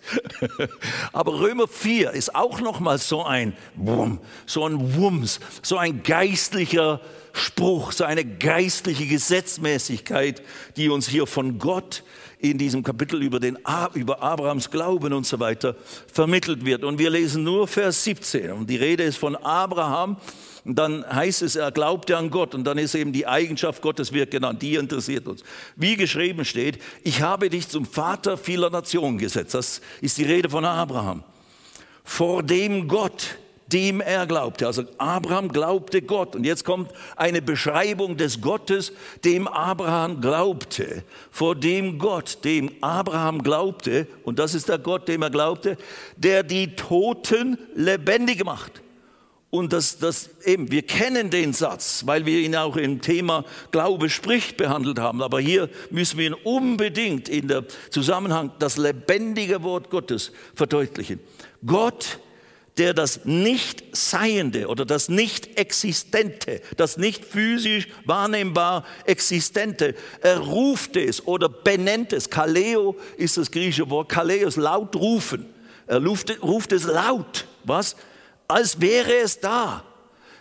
[1.13, 7.01] Aber Römer 4 ist auch nochmal so ein Wumm, so ein Wumms, so ein geistlicher
[7.35, 10.41] Spruch, so eine geistliche Gesetzmäßigkeit,
[10.77, 12.05] die uns hier von Gott
[12.39, 13.59] in diesem Kapitel über, den,
[13.95, 15.77] über Abrahams Glauben und so weiter
[16.13, 16.85] vermittelt wird.
[16.85, 18.53] Und wir lesen nur Vers 17.
[18.53, 20.17] Und die Rede ist von Abraham,
[20.65, 22.55] und dann heißt es, er glaubte an Gott.
[22.55, 24.63] Und dann ist eben die Eigenschaft Gottes wird genannt.
[24.63, 25.43] Die interessiert uns.
[25.77, 29.55] Wie geschrieben steht, ich habe dich zum Vater vieler Nationen gesetzt.
[29.55, 31.23] Das ist die Rede von Abraham.
[32.03, 33.39] Vor dem Gott,
[33.73, 34.67] dem er glaubte.
[34.67, 36.37] Also Abraham glaubte Gott.
[36.37, 38.93] Und jetzt kommt eine Beschreibung des Gottes,
[39.25, 41.05] dem Abraham glaubte.
[41.31, 45.77] Vor dem Gott, dem Abraham glaubte, und das ist der Gott, dem er glaubte,
[46.17, 48.85] der die Toten lebendig macht
[49.55, 54.11] und das, das eben, wir kennen den Satz, weil wir ihn auch im Thema Glaube
[54.11, 55.23] spricht behandelt haben.
[55.23, 61.21] Aber hier müssen wir ihn unbedingt in der Zusammenhang das lebendige Wort Gottes verdeutlichen.
[61.65, 62.19] Gott,
[62.77, 71.49] der das Nicht-Seiende oder das Nicht-Existente, das nicht physisch wahrnehmbar Existente, er ruft es oder
[71.49, 72.31] benennt es.
[72.31, 75.47] Kaleo ist das griechische Wort, Kaleo ist laut rufen.
[75.87, 77.95] Er ruft, ruft es laut, was?
[78.49, 79.85] Als wäre es da.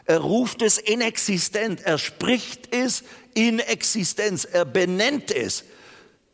[0.05, 3.03] Er ruft es in Existenz, er spricht es
[3.35, 5.63] in Existenz, er benennt es.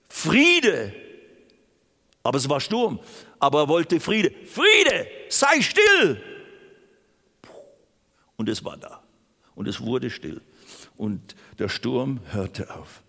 [0.07, 0.93] Friede.
[2.23, 2.99] Aber es war Sturm,
[3.37, 4.31] aber er wollte Friede.
[4.45, 6.21] Friede, sei still.
[8.35, 9.03] Und es war da.
[9.55, 10.41] Und es wurde still.
[10.97, 13.03] Und der Sturm hörte auf.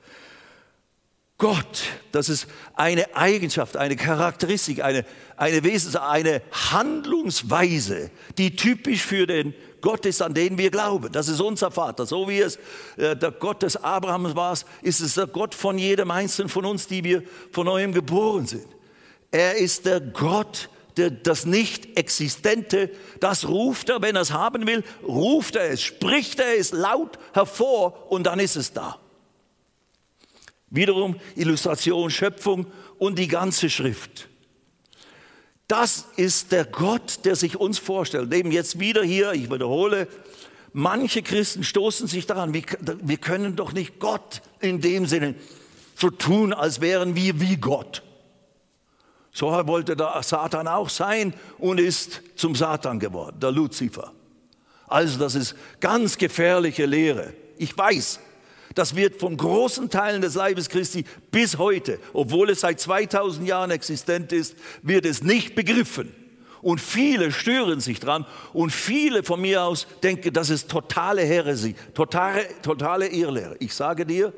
[1.40, 5.06] Gott, das ist eine Eigenschaft, eine Charakteristik, eine,
[5.38, 11.10] eine Wesens-, eine Handlungsweise, die typisch für den Gott ist, an den wir glauben.
[11.12, 12.04] Das ist unser Vater.
[12.04, 12.58] So wie es
[12.98, 16.86] äh, der Gott des Abrahams war, ist es der Gott von jedem Einzelnen von uns,
[16.86, 18.66] die wir von neuem geboren sind.
[19.30, 25.56] Er ist der Gott, das Nicht-Existente, das ruft er, wenn er es haben will, ruft
[25.56, 28.98] er es, spricht er es laut hervor und dann ist es da.
[30.70, 32.66] Wiederum Illustration, Schöpfung
[32.98, 34.28] und die ganze Schrift.
[35.66, 38.32] Das ist der Gott, der sich uns vorstellt.
[38.32, 40.08] Eben jetzt wieder hier, ich wiederhole,
[40.72, 45.34] manche Christen stoßen sich daran, wir können doch nicht Gott in dem Sinne
[45.94, 48.02] so tun, als wären wir wie Gott.
[49.40, 54.12] So wollte der Satan auch sein und ist zum Satan geworden, der Luzifer.
[54.86, 57.32] Also das ist ganz gefährliche Lehre.
[57.56, 58.20] Ich weiß,
[58.74, 63.70] das wird von großen Teilen des Leibes Christi bis heute, obwohl es seit 2000 Jahren
[63.70, 66.14] existent ist, wird es nicht begriffen.
[66.60, 71.74] Und viele stören sich dran und viele von mir aus denken, das ist totale Heresie,
[71.94, 73.56] totale, totale Irrlehre.
[73.58, 74.34] Ich sage dir,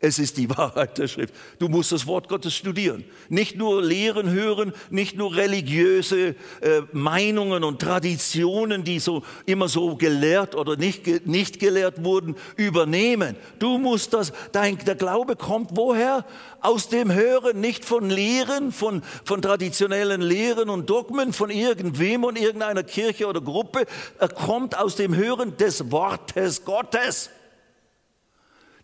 [0.00, 1.34] es ist die Wahrheit der Schrift.
[1.58, 3.04] Du musst das Wort Gottes studieren.
[3.28, 9.96] Nicht nur Lehren hören, nicht nur religiöse äh, Meinungen und Traditionen, die so immer so
[9.96, 13.36] gelehrt oder nicht, nicht gelehrt wurden, übernehmen.
[13.58, 16.24] Du musst das, dein, der Glaube kommt woher?
[16.62, 22.38] Aus dem Hören, nicht von Lehren, von, von traditionellen Lehren und Dogmen, von irgendwem und
[22.38, 23.86] irgendeiner Kirche oder Gruppe.
[24.18, 27.30] Er kommt aus dem Hören des Wortes Gottes.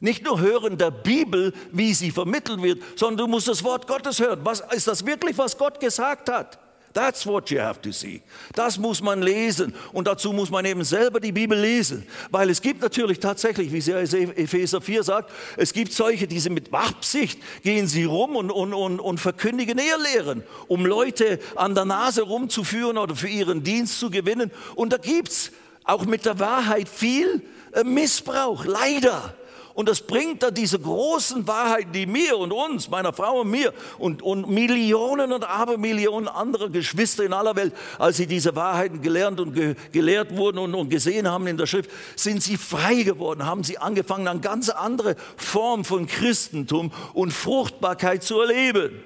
[0.00, 4.20] Nicht nur hören der Bibel, wie sie vermittelt wird, sondern du musst das Wort Gottes
[4.20, 4.40] hören.
[4.44, 6.58] Was, ist das wirklich, was Gott gesagt hat?
[6.96, 8.22] That's what you have to see.
[8.54, 12.62] Das muss man lesen und dazu muss man eben selber die Bibel lesen, weil es
[12.62, 17.86] gibt natürlich tatsächlich, wie Epheser 4 sagt, es gibt solche, die sind mit Absicht, gehen
[17.86, 23.14] sie rum und, und, und, und verkündigen Ehrlehren, um Leute an der Nase rumzuführen oder
[23.14, 24.50] für ihren Dienst zu gewinnen.
[24.74, 25.52] Und da gibt es
[25.84, 29.34] auch mit der Wahrheit viel äh, Missbrauch, leider.
[29.76, 33.74] Und das bringt dann diese großen Wahrheiten, die mir und uns, meiner Frau und mir
[33.98, 39.38] und, und Millionen und Abermillionen anderer Geschwister in aller Welt, als sie diese Wahrheiten gelernt
[39.38, 43.44] und ge gelehrt wurden und, und gesehen haben in der Schrift, sind sie frei geworden,
[43.44, 49.02] haben sie angefangen, eine ganz andere Form von Christentum und Fruchtbarkeit zu erleben.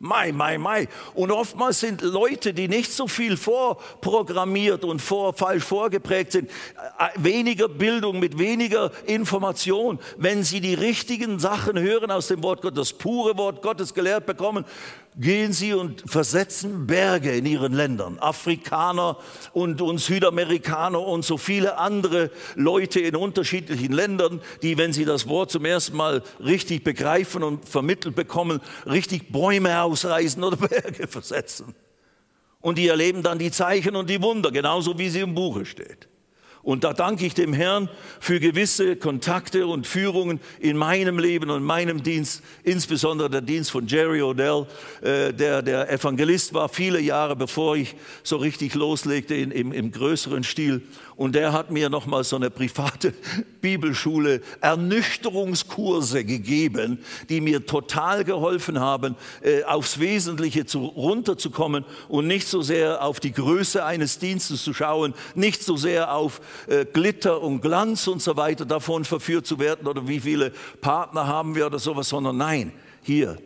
[0.00, 0.88] Mai, mai, mai.
[1.14, 7.08] Und oftmals sind Leute, die nicht so viel vorprogrammiert und vor, falsch vorgeprägt sind, äh,
[7.16, 12.90] weniger Bildung mit weniger Information, wenn sie die richtigen Sachen hören aus dem Wort Gottes,
[12.90, 14.64] das pure Wort Gottes gelehrt bekommen,
[15.16, 18.18] gehen sie und versetzen Berge in ihren Ländern.
[18.18, 19.18] Afrikaner
[19.52, 25.28] und, und Südamerikaner und so viele andere Leute in unterschiedlichen Ländern, die, wenn sie das
[25.28, 31.74] Wort zum ersten Mal richtig begreifen und vermittelt bekommen, richtig Bäume ausreißen oder Berge versetzen.
[32.60, 36.08] Und die erleben dann die Zeichen und die Wunder, genauso wie sie im Buche steht.
[36.64, 41.62] Und da danke ich dem Herrn für gewisse Kontakte und Führungen in meinem Leben und
[41.62, 44.66] meinem Dienst, insbesondere der Dienst von Jerry Odell,
[45.02, 49.92] äh, der der Evangelist war, viele Jahre bevor ich so richtig loslegte in, im, im
[49.92, 50.82] größeren Stil.
[51.16, 53.14] Und der hat mir nochmal so eine private
[53.60, 56.98] Bibelschule Ernüchterungskurse gegeben,
[57.28, 63.20] die mir total geholfen haben, äh, aufs Wesentliche zu, runterzukommen und nicht so sehr auf
[63.20, 68.20] die Größe eines Dienstes zu schauen, nicht so sehr auf äh, Glitter und Glanz und
[68.20, 72.36] so weiter davon verführt zu werden oder wie viele Partner haben wir oder sowas, sondern
[72.36, 72.72] nein,
[73.02, 73.38] hier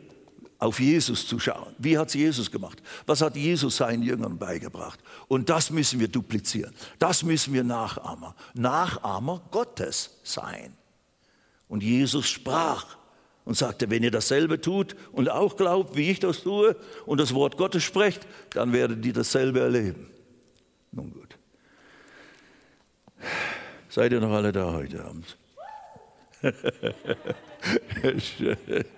[0.59, 1.75] auf Jesus zu schauen.
[1.79, 2.83] Wie hat es Jesus gemacht?
[3.07, 4.99] Was hat Jesus seinen Jüngern beigebracht?
[5.29, 6.75] Und das müssen wir duplizieren.
[6.99, 10.77] Das müssen wir Nachahmer, Nachahmer Gottes sein.
[11.69, 12.97] Und Jesus sprach
[13.45, 17.35] und sagte, wenn ihr dasselbe tut und auch glaubt, wie ich das tue und das
[17.35, 20.11] Wort Gottes sprecht, dann werdet ihr dasselbe erleben.
[20.91, 21.37] Nun gut.
[23.89, 25.37] Seid ihr noch alle da heute Abend?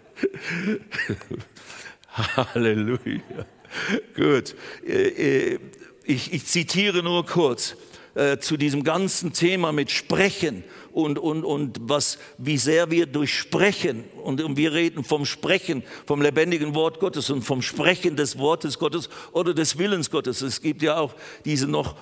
[2.36, 3.46] Halleluja.
[4.16, 4.54] Gut.
[4.86, 5.58] Äh, äh,
[6.04, 7.76] ich, ich zitiere nur kurz
[8.14, 13.32] äh, zu diesem ganzen Thema mit Sprechen und, und, und was, wie sehr wir durch
[13.32, 18.78] Sprechen, und, wir reden vom Sprechen, vom lebendigen Wort Gottes und vom Sprechen des Wortes
[18.78, 20.42] Gottes oder des Willens Gottes.
[20.42, 21.96] Es gibt ja auch diese noch,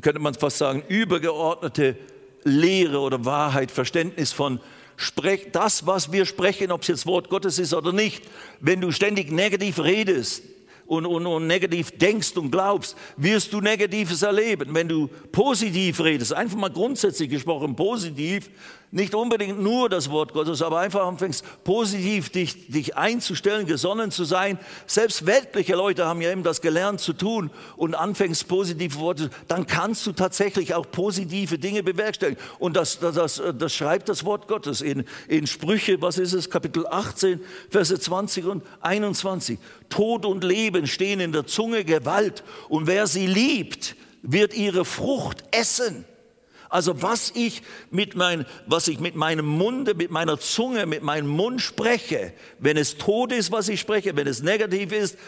[0.00, 1.98] könnte man fast sagen, übergeordnete
[2.44, 4.60] Lehre oder Wahrheit, Verständnis von
[5.02, 8.22] Sprech, das, was wir sprechen, ob es jetzt Wort Gottes ist oder nicht.
[8.60, 10.44] Wenn du ständig negativ redest,
[10.86, 14.74] und, und, und negativ denkst und glaubst, wirst du Negatives erleben.
[14.74, 18.50] Wenn du positiv redest, einfach mal grundsätzlich gesprochen positiv,
[18.92, 24.24] nicht unbedingt nur das Wort Gottes, aber einfach anfängst positiv dich, dich einzustellen, gesonnen zu
[24.24, 24.58] sein.
[24.86, 29.66] Selbst weltliche Leute haben ja eben das gelernt zu tun und anfängst positive Worte, dann
[29.66, 32.40] kannst du tatsächlich auch positive Dinge bewerkstelligen.
[32.58, 36.50] Und das, das, das, das schreibt das Wort Gottes in, in Sprüche, was ist es,
[36.50, 39.58] Kapitel 18, Verse 20 und 21.
[39.88, 45.44] Tod und Leben stehen in der Zunge Gewalt und wer sie liebt, wird ihre Frucht
[45.50, 46.04] essen.
[46.72, 51.28] Also was ich mit, mein, was ich mit meinem Munde, mit meiner Zunge, mit meinem
[51.28, 55.18] Mund spreche, wenn es tot ist, was ich spreche, wenn es negativ ist,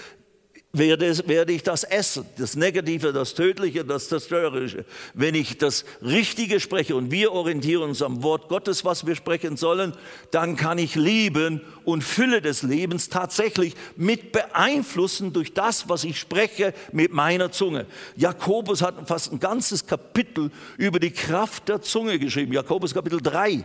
[0.74, 2.26] werde, werde ich das essen.
[2.37, 4.84] Das Negative, das Tödliche, das Zerstörerische.
[5.14, 9.56] Wenn ich das Richtige spreche und wir orientieren uns am Wort Gottes, was wir sprechen
[9.56, 9.94] sollen,
[10.30, 16.18] dann kann ich lieben und Fülle des Lebens tatsächlich mit beeinflussen durch das, was ich
[16.18, 17.87] spreche mit meiner Zunge.
[18.16, 22.52] Jakobus hat fast ein ganzes Kapitel über die Kraft der Zunge geschrieben.
[22.52, 23.64] Jakobus Kapitel 3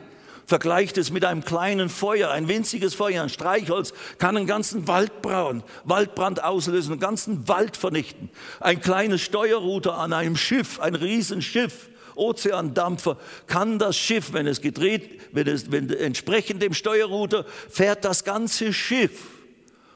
[0.50, 5.64] vergleicht es mit einem kleinen Feuer, ein winziges Feuer, ein Streichholz kann einen ganzen Waldbrand,
[5.84, 8.32] Waldbrand auslösen, einen ganzen Wald vernichten.
[8.60, 15.22] Ein kleines Steuerruder an einem Schiff, ein Riesenschiff, Ozeandampfer, kann das Schiff, wenn es gedreht,
[15.34, 19.22] wenn es wenn entsprechend dem Steuerruder fährt das ganze Schiff.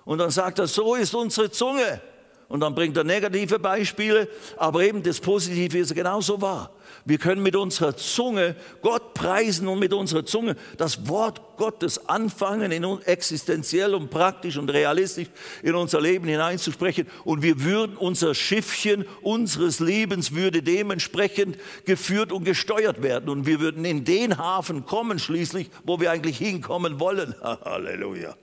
[0.06, 2.00] Und dann sagt er, so ist unsere Zunge.
[2.48, 6.70] Und dann bringt er negative Beispiele, aber eben das Positive ist genauso wahr.
[7.06, 12.72] Wir können mit unserer Zunge Gott preisen und mit unserer Zunge das Wort Gottes anfangen,
[12.72, 15.28] in existenziell und praktisch und realistisch
[15.64, 17.08] in unser Leben hineinzusprechen.
[17.26, 23.30] Und wir würden, unser Schiffchen unseres Lebens würde dementsprechend geführt und gesteuert werden.
[23.30, 27.36] Und wir würden in den Hafen kommen schließlich, wo wir eigentlich hinkommen wollen.
[27.42, 28.36] Halleluja.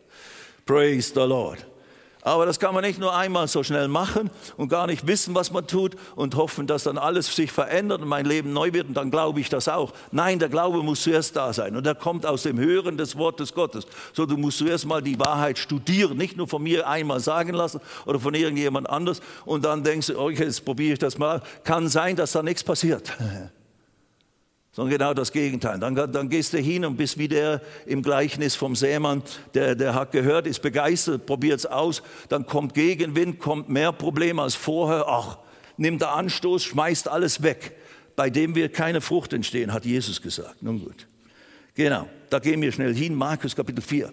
[0.67, 1.67] Praise the Lord.
[2.23, 5.51] Aber das kann man nicht nur einmal so schnell machen und gar nicht wissen, was
[5.51, 8.95] man tut und hoffen, dass dann alles sich verändert und mein Leben neu wird und
[8.95, 9.93] dann glaube ich das auch.
[10.13, 13.55] Nein, der Glaube muss zuerst da sein und der kommt aus dem Hören des Wortes
[13.55, 13.87] Gottes.
[14.13, 17.81] So, du musst zuerst mal die Wahrheit studieren, nicht nur von mir einmal sagen lassen
[18.05, 21.43] oder von irgendjemand anders und dann denkst du, okay, jetzt probiere ich das mal.
[21.65, 23.13] Kann sein, dass da nichts passiert.
[24.73, 25.79] sondern genau das Gegenteil.
[25.79, 29.23] Dann, dann, gehst du hin und bist wie der im Gleichnis vom Sämann,
[29.55, 34.43] der, der hat gehört, ist begeistert, probiert es aus, dann kommt Gegenwind, kommt mehr Probleme
[34.43, 35.07] als vorher.
[35.09, 35.39] Ach,
[35.77, 37.77] nimmt der Anstoß, schmeißt alles weg.
[38.15, 40.63] Bei dem wird keine Frucht entstehen, hat Jesus gesagt.
[40.63, 41.07] Nun gut.
[41.75, 44.13] Genau, da gehen wir schnell hin, Markus Kapitel 4.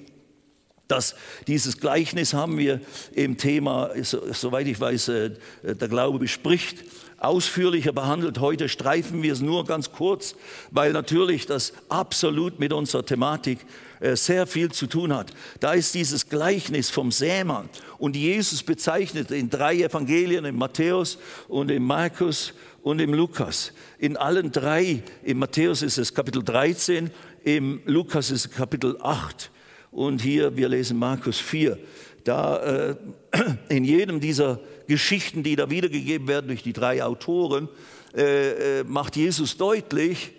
[0.88, 1.16] Das,
[1.48, 2.80] dieses Gleichnis haben wir
[3.12, 5.32] im Thema, so, soweit ich weiß, äh,
[5.64, 6.84] der Glaube bespricht
[7.20, 8.40] ausführlicher behandelt.
[8.40, 10.36] Heute streifen wir es nur ganz kurz,
[10.72, 13.60] weil natürlich das absolut mit unserer Thematik
[14.00, 15.34] äh, sehr viel zu tun hat.
[15.60, 21.72] Da ist dieses Gleichnis vom Sämann und Jesus bezeichnet in drei Evangelien, in Matthäus und
[21.72, 23.74] in Markus und im Lukas.
[23.98, 27.10] In allen drei, im Matthäus ist es Kapitel 13,
[27.44, 29.52] im Lukas ist es Kapitel 8
[29.92, 31.78] und hier, wir lesen Markus 4.
[32.24, 32.96] Da äh,
[33.70, 37.70] in jedem dieser Geschichten, die da wiedergegeben werden durch die drei Autoren,
[38.16, 40.32] äh, äh, macht Jesus deutlich,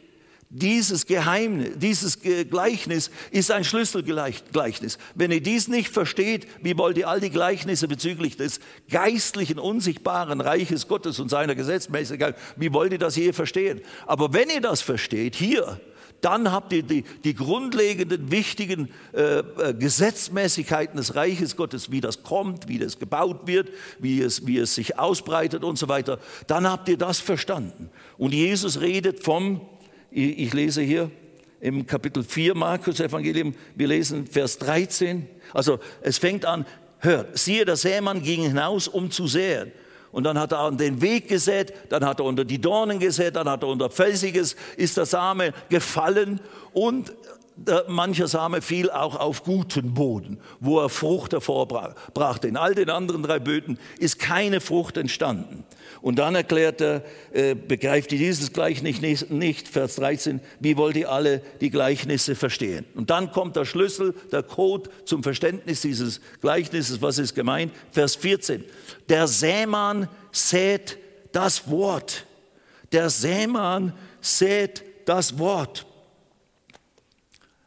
[0.51, 4.97] dieses Geheimnis, dieses Gleichnis ist ein Schlüsselgleichnis.
[5.15, 10.41] Wenn ihr dies nicht versteht, wie wollt ihr all die Gleichnisse bezüglich des geistlichen, unsichtbaren
[10.41, 13.83] Reiches Gottes und seiner Gesetzmäßigkeit, wie wollt ihr das je verstehen?
[14.07, 15.81] Aber wenn ihr das versteht, hier,
[16.21, 22.23] dann habt ihr die, die grundlegenden, wichtigen äh, äh, Gesetzmäßigkeiten des Reiches Gottes, wie das
[22.23, 26.19] kommt, wie das gebaut wird, wie es, wie es sich ausbreitet und so weiter.
[26.47, 27.91] Dann habt ihr das verstanden.
[28.17, 29.61] Und Jesus redet vom,
[30.11, 31.11] ich lese hier
[31.61, 35.29] im Kapitel 4 Markus Evangelium, wir lesen Vers 13.
[35.53, 36.67] Also es fängt an,
[36.99, 39.73] hört, siehe, der Sämann ging hinaus, um zu säen.
[40.13, 43.37] Und dann hat er an den Weg gesät, dann hat er unter die Dornen gesät,
[43.37, 46.41] dann hat er unter Felsiges, ist der Same gefallen
[46.73, 47.13] und
[47.89, 52.49] mancher Same fiel auch auf guten Boden, wo er Frucht hervorbrachte.
[52.49, 55.65] In all den anderen drei Böden ist keine Frucht entstanden.
[56.01, 60.97] Und dann erklärt er, äh, begreift ihr dieses Gleichnis nicht, nicht, Vers 13, wie wollt
[60.97, 62.85] ihr alle die Gleichnisse verstehen?
[62.95, 67.73] Und dann kommt der Schlüssel, der Code zum Verständnis dieses Gleichnisses, was ist gemeint?
[67.91, 68.65] Vers 14,
[69.09, 70.99] der Sämann sät
[71.33, 72.27] das Wort.
[72.93, 75.87] Der Sämann sät das Wort.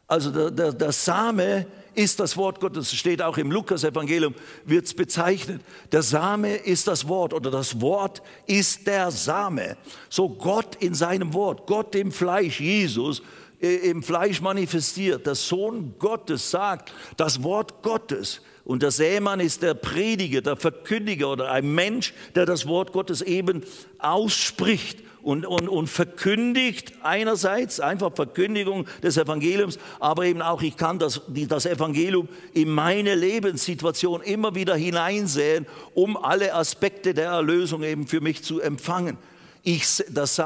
[0.08, 2.92] Also der, der, der Same ist das Wort Gottes.
[2.92, 4.34] Es steht auch im Lukas-Evangelium,
[4.66, 5.62] wird es bezeichnet.
[5.92, 9.78] Der Same ist das Wort oder das Wort ist der Same.
[10.10, 13.22] So Gott in seinem Wort, Gott im Fleisch, Jesus
[13.62, 15.26] im Fleisch manifestiert.
[15.28, 18.42] Der Sohn Gottes sagt das Wort Gottes.
[18.64, 23.22] Und der Sämann ist der Prediger, der Verkündiger oder ein Mensch, der das Wort Gottes
[23.22, 23.64] eben
[24.00, 31.00] ausspricht und, und, und verkündigt einerseits einfach Verkündigung des Evangeliums, aber eben auch ich kann
[31.00, 38.08] das, das Evangelium in meine Lebenssituation immer wieder hineinsehen, um alle Aspekte der Erlösung eben
[38.08, 39.18] für mich zu empfangen.
[39.64, 40.42] Ich, das,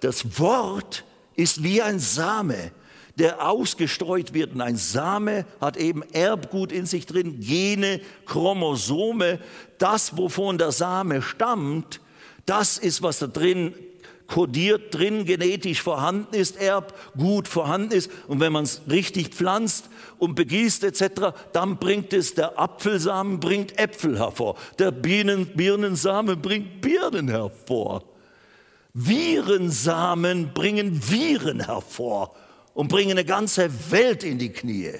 [0.00, 1.04] das Wort
[1.38, 2.72] ist wie ein Same,
[3.16, 4.54] der ausgestreut wird.
[4.54, 9.38] Und ein Same hat eben Erbgut in sich drin, Gene, Chromosome.
[9.78, 12.00] Das, wovon der Same stammt,
[12.44, 13.72] das ist, was da drin
[14.26, 18.10] kodiert drin genetisch vorhanden ist, Erbgut vorhanden ist.
[18.26, 23.78] Und wenn man es richtig pflanzt und begießt etc., dann bringt es, der Apfelsamen bringt
[23.78, 28.04] Äpfel hervor, der Birnen, Birnensamen bringt Birnen hervor.
[29.00, 32.34] Virensamen bringen Viren hervor
[32.74, 34.92] und bringen eine ganze Welt in die Knie.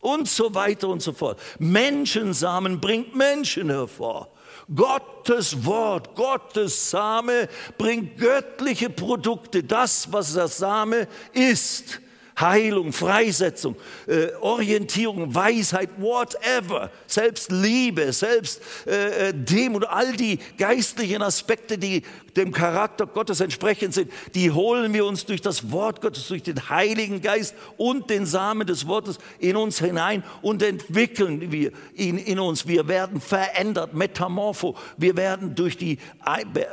[0.00, 1.40] Und so weiter und so fort.
[1.58, 4.28] Menschensamen bringt Menschen hervor.
[4.74, 7.48] Gottes Wort, Gottes Same
[7.78, 12.00] bringt göttliche Produkte, das, was der Same ist.
[12.42, 13.76] Heilung, Freisetzung,
[14.06, 22.02] äh, Orientierung, Weisheit, whatever, selbst Liebe, selbst äh, äh, all die geistlichen Aspekte, die
[22.36, 26.68] dem Charakter Gottes entsprechend sind, die holen wir uns durch das Wort Gottes, durch den
[26.68, 32.38] Heiligen Geist und den Samen des Wortes in uns hinein und entwickeln wir ihn in
[32.38, 32.66] uns.
[32.66, 34.76] Wir werden verändert, metamorpho.
[34.96, 35.98] Wir werden durch die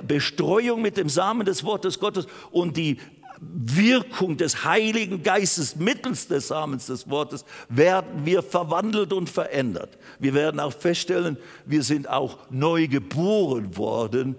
[0.07, 2.97] Bestreuung mit dem Samen des Wortes Gottes und die
[3.41, 9.97] Wirkung des Heiligen Geistes mittels des Samens des Wortes werden wir verwandelt und verändert.
[10.19, 14.35] Wir werden auch feststellen, wir sind auch neu geboren worden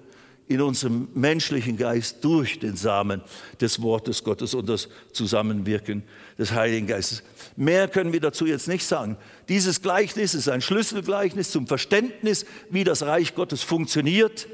[0.48, 3.22] in unserem menschlichen Geist durch den Samen
[3.60, 6.02] des Wortes Gottes und das Zusammenwirken
[6.38, 7.22] des Heiligen Geistes.
[7.56, 9.16] Mehr können wir dazu jetzt nicht sagen.
[9.48, 14.48] Dieses Gleichnis ist ein Schlüsselgleichnis zum Verständnis, wie das Reich Gottes funktioniert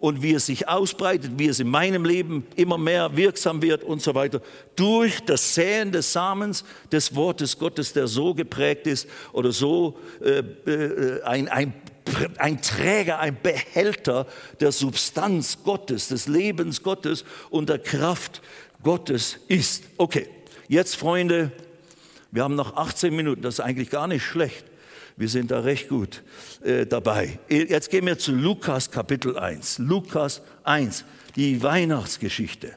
[0.00, 4.00] und wie es sich ausbreitet, wie es in meinem Leben immer mehr wirksam wird und
[4.00, 4.40] so weiter,
[4.76, 10.38] durch das Säen des Samens des Wortes Gottes, der so geprägt ist oder so äh,
[10.70, 11.74] äh, ein, ein,
[12.38, 14.26] ein Träger, ein Behälter
[14.60, 18.40] der Substanz Gottes, des Lebens Gottes und der Kraft
[18.84, 19.82] Gottes ist.
[19.96, 20.28] Okay,
[20.68, 21.50] jetzt Freunde,
[22.30, 24.64] wir haben noch 18 Minuten, das ist eigentlich gar nicht schlecht.
[25.18, 26.22] Wir sind da recht gut
[26.62, 27.40] äh, dabei.
[27.48, 29.78] Jetzt gehen wir zu Lukas Kapitel 1.
[29.78, 31.04] Lukas 1,
[31.34, 32.76] die Weihnachtsgeschichte.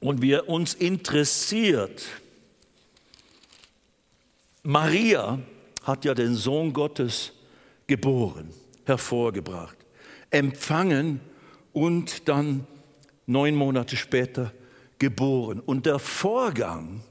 [0.00, 2.04] Und wir uns interessiert,
[4.64, 5.38] Maria
[5.84, 7.32] hat ja den Sohn Gottes
[7.86, 8.50] geboren,
[8.84, 9.78] hervorgebracht,
[10.30, 11.20] empfangen
[11.72, 12.66] und dann
[13.24, 14.52] neun Monate später
[14.98, 15.60] geboren.
[15.60, 17.02] Und der Vorgang,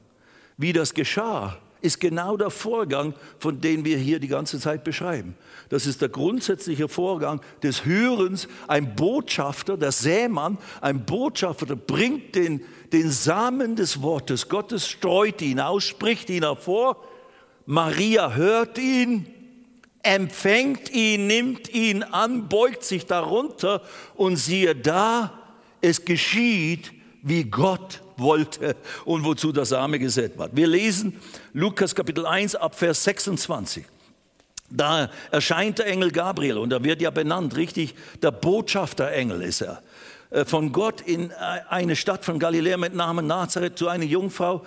[0.60, 5.34] wie das geschah, ist genau der Vorgang, von dem wir hier die ganze Zeit beschreiben.
[5.70, 8.48] Das ist der grundsätzliche Vorgang des Hörens.
[8.68, 15.60] Ein Botschafter, der Sämann, ein Botschafter bringt den, den Samen des Wortes Gottes, streut ihn
[15.60, 17.02] aus, spricht ihn hervor.
[17.64, 19.26] Maria hört ihn,
[20.02, 23.82] empfängt ihn, nimmt ihn an, beugt sich darunter
[24.14, 25.38] und siehe da,
[25.80, 26.92] es geschieht,
[27.22, 30.48] wie Gott wollte und wozu der Same gesät war.
[30.52, 31.16] Wir lesen
[31.52, 33.84] Lukas Kapitel 1 ab Vers 26.
[34.70, 39.82] Da erscheint der Engel Gabriel und er wird ja benannt, richtig, der Botschafterengel ist er.
[40.30, 41.34] Äh, von Gott in äh,
[41.68, 44.64] eine Stadt von Galiläa mit Namen Nazareth zu einer Jungfrau,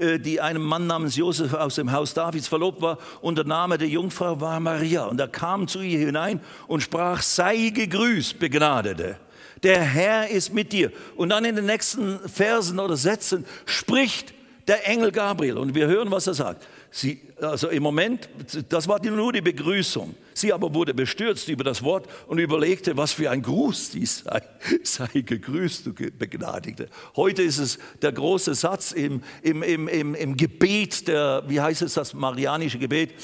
[0.00, 3.78] äh, die einem Mann namens Josef aus dem Haus Davids verlobt war und der Name
[3.78, 5.04] der Jungfrau war Maria.
[5.04, 9.18] Und er kam zu ihr hinein und sprach, sei gegrüßt, Begnadete
[9.62, 10.92] der Herr ist mit dir.
[11.16, 14.34] Und dann in den nächsten Versen oder Sätzen spricht
[14.66, 16.66] der Engel Gabriel und wir hören, was er sagt.
[16.90, 18.28] Sie, also im Moment,
[18.68, 20.14] das war nur die Begrüßung.
[20.32, 24.42] Sie aber wurde bestürzt über das Wort und überlegte, was für ein Gruß dies sei.
[24.84, 26.88] Sei gegrüßt, du Begnadigte.
[27.16, 31.82] Heute ist es der große Satz im, im, im, im, im Gebet, der, wie heißt
[31.82, 33.14] es das marianische Gebet?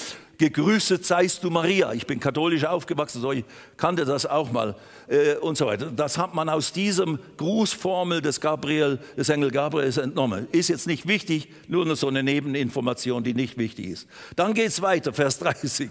[0.41, 1.93] Gegrüßet seist du Maria.
[1.93, 3.45] Ich bin katholisch aufgewachsen, so ich
[3.77, 4.75] kannte das auch mal
[5.09, 5.93] äh, und so weiter.
[5.95, 10.49] Das hat man aus diesem Grußformel des Gabriel, des Engel Gabriels entnommen.
[10.51, 14.09] Ist jetzt nicht wichtig, nur so eine Nebeninformation, die nicht wichtig ist.
[14.35, 15.91] Dann geht es weiter, Vers 30.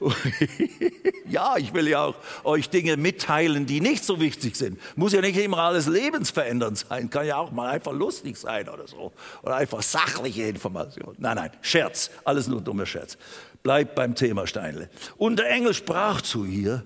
[1.28, 4.78] ja, ich will ja auch euch Dinge mitteilen, die nicht so wichtig sind.
[4.96, 8.86] Muss ja nicht immer alles lebensverändernd sein, kann ja auch mal einfach lustig sein oder
[8.86, 9.12] so.
[9.42, 11.14] Oder einfach sachliche Information.
[11.18, 13.18] Nein, nein, Scherz, alles nur dummer Scherz.
[13.62, 14.88] Bleibt beim Thema Steinle.
[15.16, 16.84] Und der Engel sprach zu ihr,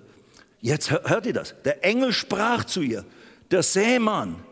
[0.61, 3.05] jetzt hört ihr das, der Engel sprach zu ihr,
[3.51, 4.43] der Sämann,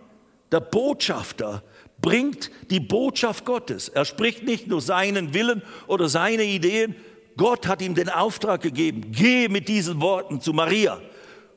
[0.53, 1.63] der Botschafter,
[2.01, 3.89] bringt die Botschaft Gottes.
[3.89, 6.95] Er spricht nicht nur seinen Willen oder seine Ideen,
[7.37, 11.01] Gott hat ihm den Auftrag gegeben, geh mit diesen Worten zu Maria,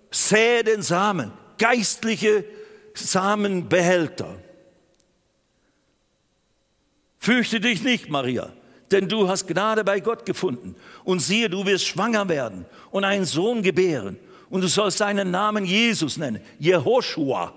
[0.09, 2.45] sähe den Samen, geistliche
[2.93, 4.39] Samenbehälter.
[7.19, 8.53] Fürchte dich nicht, Maria,
[8.91, 10.75] denn du hast Gnade bei Gott gefunden.
[11.03, 14.17] Und siehe, du wirst schwanger werden und einen Sohn gebären.
[14.49, 17.53] Und du sollst seinen Namen Jesus nennen, Jehoshua,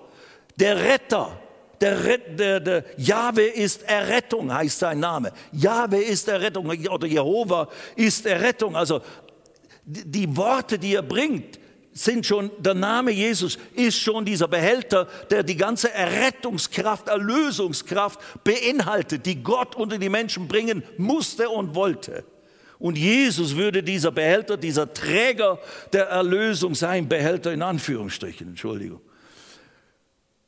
[0.55, 1.39] der Retter
[1.81, 5.31] der, der, der Jahwe ist Errettung, heißt sein Name.
[5.51, 8.75] Jahwe ist Errettung oder Jehova ist Errettung.
[8.75, 9.01] Also
[9.85, 11.58] die Worte, die er bringt,
[12.03, 19.25] sind schon, der Name Jesus ist schon dieser Behälter, der die ganze Errettungskraft, Erlösungskraft beinhaltet,
[19.25, 22.23] die Gott unter die Menschen bringen musste und wollte.
[22.77, 25.59] Und Jesus würde dieser Behälter, dieser Träger
[25.91, 29.01] der Erlösung sein, Behälter in Anführungsstrichen, Entschuldigung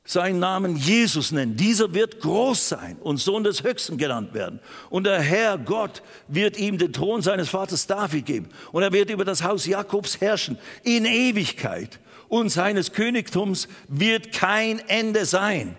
[0.03, 1.55] seinen Namen Jesus nennen.
[1.55, 4.59] Dieser wird groß sein und Sohn des Höchsten genannt werden.
[4.89, 8.49] Und der Herr Gott wird ihm den Thron seines Vaters David geben.
[8.71, 11.99] Und er wird über das Haus Jakobs herrschen in Ewigkeit.
[12.29, 15.75] Und seines Königtums wird kein Ende sein.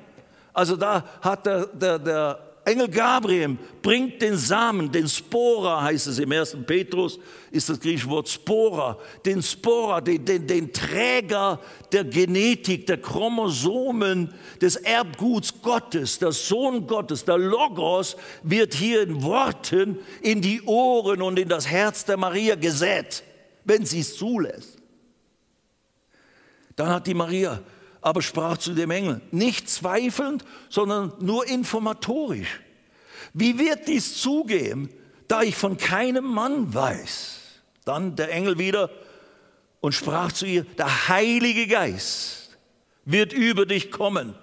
[0.52, 6.20] Also da hat der, der, der Engel Gabriel bringt den Samen, den Spora heißt es
[6.20, 7.18] im ersten Petrus,
[7.50, 11.60] ist das griechische Wort Spora, den Spora, den, den, den Träger
[11.90, 19.24] der Genetik, der Chromosomen, des Erbguts Gottes, der Sohn Gottes, der Logos wird hier in
[19.24, 23.24] Worten in die Ohren und in das Herz der Maria gesät,
[23.64, 24.78] wenn sie es zulässt.
[26.76, 27.60] Dann hat die Maria
[28.03, 32.61] aber sprach zu dem Engel, nicht zweifelnd, sondern nur informatorisch.
[33.32, 34.90] Wie wird dies zugehen,
[35.28, 37.40] da ich von keinem Mann weiß?
[37.84, 38.90] Dann der Engel wieder
[39.80, 42.59] und sprach zu ihr, der Heilige Geist
[43.05, 44.34] wird über dich kommen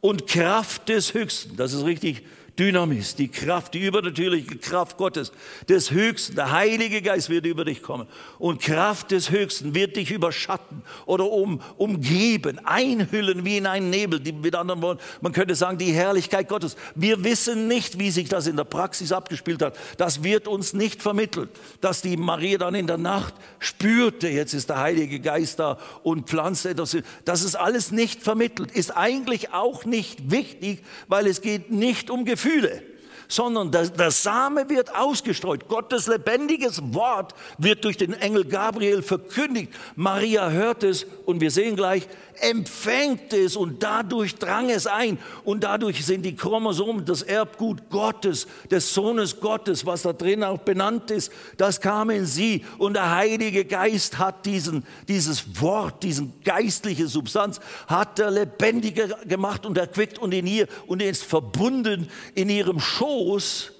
[0.00, 2.24] und Kraft des Höchsten, das ist richtig
[2.58, 5.32] Dynamis, die Kraft, die übernatürliche Kraft Gottes,
[5.68, 6.36] des Höchsten.
[6.36, 8.06] Der Heilige Geist wird über dich kommen
[8.38, 14.20] und Kraft des Höchsten wird dich überschatten oder um, umgeben, einhüllen wie in einen Nebel.
[14.20, 16.76] Die, mit anderen Worten, man könnte sagen, die Herrlichkeit Gottes.
[16.94, 19.76] Wir wissen nicht, wie sich das in der Praxis abgespielt hat.
[19.96, 21.50] Das wird uns nicht vermittelt,
[21.80, 26.28] dass die Maria dann in der Nacht spürte, jetzt ist der Heilige Geist da und
[26.28, 26.96] pflanzt etwas.
[27.24, 32.24] Das ist alles nicht vermittelt, ist eigentlich auch nicht wichtig, weil es geht nicht um
[32.24, 32.43] Gefühle.
[32.44, 32.82] Gefühle,
[33.26, 35.66] sondern der, der Same wird ausgestreut.
[35.66, 39.72] Gottes lebendiges Wort wird durch den Engel Gabriel verkündigt.
[39.96, 42.06] Maria hört es und wir sehen gleich,
[42.40, 45.18] empfängt es und dadurch drang es ein.
[45.44, 50.58] Und dadurch sind die Chromosomen, das Erbgut Gottes, des Sohnes Gottes, was da drin auch
[50.58, 52.64] benannt ist, das kam in sie.
[52.78, 59.66] Und der Heilige Geist hat diesen, dieses Wort, diesen geistliche Substanz, hat er lebendiger gemacht
[59.66, 63.73] und erquickt und in ihr und ist verbunden in ihrem Schoß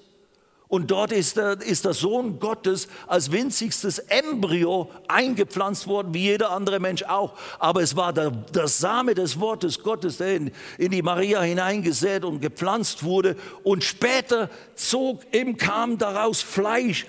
[0.67, 6.49] und dort ist der, ist der Sohn Gottes als winzigstes Embryo eingepflanzt worden, wie jeder
[6.49, 7.33] andere Mensch auch.
[7.59, 12.25] Aber es war der, der Same des Wortes Gottes, der in, in die Maria hineingesät
[12.25, 13.35] und gepflanzt wurde.
[13.63, 17.05] Und später zog, eben kam daraus Fleisch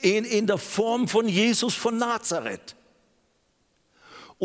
[0.00, 2.74] in, in der Form von Jesus von Nazareth.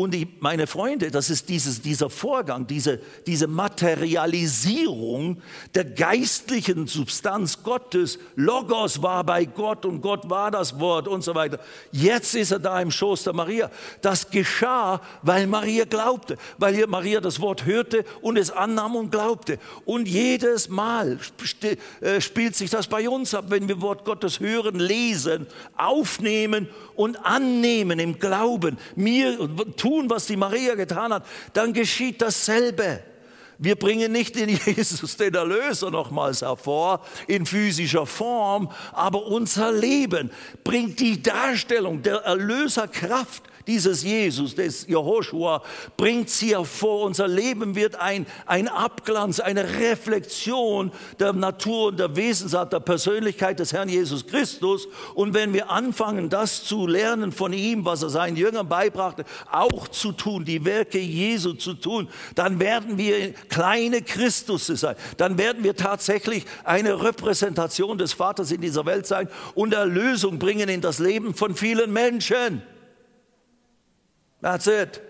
[0.00, 5.42] Und die, meine Freunde, das ist dieses, dieser Vorgang, diese, diese Materialisierung
[5.74, 8.18] der geistlichen Substanz Gottes.
[8.34, 11.60] Logos war bei Gott und Gott war das Wort und so weiter.
[11.92, 13.70] Jetzt ist er da im Schoß der Maria.
[14.00, 19.58] Das geschah, weil Maria glaubte, weil Maria das Wort hörte und es annahm und glaubte.
[19.84, 21.18] Und jedes Mal
[22.00, 25.46] äh, spielt sich das bei uns ab, wenn wir Wort Gottes hören, lesen,
[25.76, 29.38] aufnehmen und annehmen im Glauben, mir
[29.90, 33.02] tun, was die Maria getan hat, dann geschieht dasselbe.
[33.58, 40.30] Wir bringen nicht in Jesus den Erlöser nochmals hervor in physischer Form, aber unser Leben
[40.64, 45.62] bringt die Darstellung der Erlöserkraft dieses Jesus, des Jehoshua,
[45.96, 47.04] bringt sie hervor.
[47.04, 53.58] Unser Leben wird ein, ein Abglanz, eine Reflexion der Natur und der Wesensart, der Persönlichkeit
[53.58, 54.88] des Herrn Jesus Christus.
[55.14, 59.88] Und wenn wir anfangen, das zu lernen von ihm, was er seinen Jüngern beibrachte, auch
[59.88, 64.96] zu tun, die Werke Jesu zu tun, dann werden wir kleine Christusse sein.
[65.16, 70.68] Dann werden wir tatsächlich eine Repräsentation des Vaters in dieser Welt sein und Erlösung bringen
[70.68, 72.62] in das Leben von vielen Menschen.
[74.40, 75.00] That's it.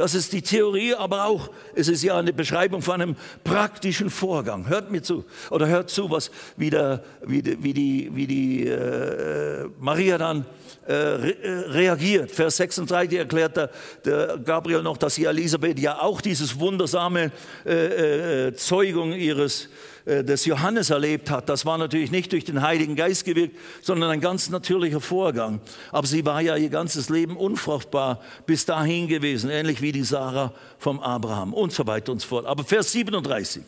[0.00, 4.66] Das ist die Theorie, aber auch, es ist ja eine Beschreibung von einem praktischen Vorgang.
[4.66, 8.66] Hört mir zu oder hört zu, was wie, der, wie die, wie die, wie die
[8.66, 10.46] äh, Maria dann
[10.88, 12.30] äh, äh, reagiert.
[12.30, 13.70] Vers 36 erklärt der,
[14.04, 17.30] der, Gabriel noch, dass sie Elisabeth ja auch dieses wundersame
[17.66, 19.68] äh, äh Zeugung ihres
[20.04, 24.10] äh, des Johannes erlebt hat, das war natürlich nicht durch den Heiligen Geist gewirkt, sondern
[24.10, 25.60] ein ganz natürlicher Vorgang.
[25.92, 30.54] Aber sie war ja ihr ganzes Leben unfruchtbar bis dahin gewesen, ähnlich wie die Sarah
[30.78, 32.46] vom Abraham und so weiter und so fort.
[32.46, 33.62] Aber Vers 37,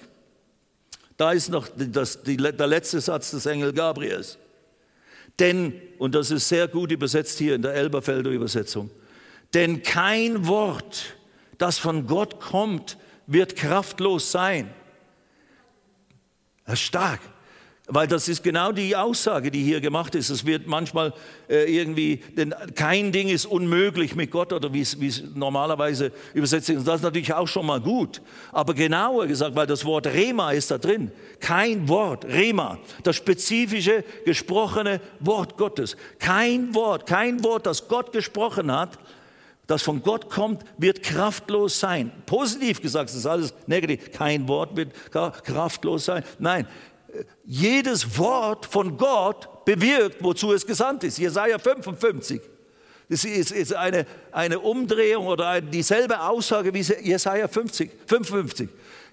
[1.17, 4.39] da ist noch das, die, der letzte Satz des Engel Gabriels.
[5.39, 8.91] Denn, und das ist sehr gut übersetzt hier in der Elberfelder Übersetzung,
[9.55, 11.17] denn kein Wort,
[11.59, 14.73] das von Gott kommt, wird kraftlos sein.
[16.65, 17.21] Das ist stark.
[17.89, 20.31] Weil das ist genau die Aussage, die hier gemacht ist.
[20.31, 21.13] Es wird manchmal
[21.51, 26.87] äh, irgendwie, denn kein Ding ist unmöglich mit Gott oder wie es normalerweise übersetzt ist.
[26.87, 28.23] Das ist natürlich auch schon mal gut.
[28.53, 31.11] Aber genauer gesagt, weil das Wort Rema ist da drin.
[31.41, 35.97] Kein Wort, Rema, das spezifische gesprochene Wort Gottes.
[36.21, 38.97] Kein Wort, kein Wort, das Gott gesprochen hat,
[39.67, 42.13] das von Gott kommt, wird kraftlos sein.
[42.27, 44.11] Positiv gesagt, das ist alles negativ.
[44.13, 46.25] Kein Wort wird kraftlos sein.
[46.39, 46.67] Nein,
[47.45, 51.19] jedes Wort von Gott bewirkt, wozu es gesandt ist.
[51.19, 52.41] Jesaja 55.
[53.09, 58.69] Das ist eine, eine Umdrehung oder dieselbe Aussage wie Jesaja 50, 55.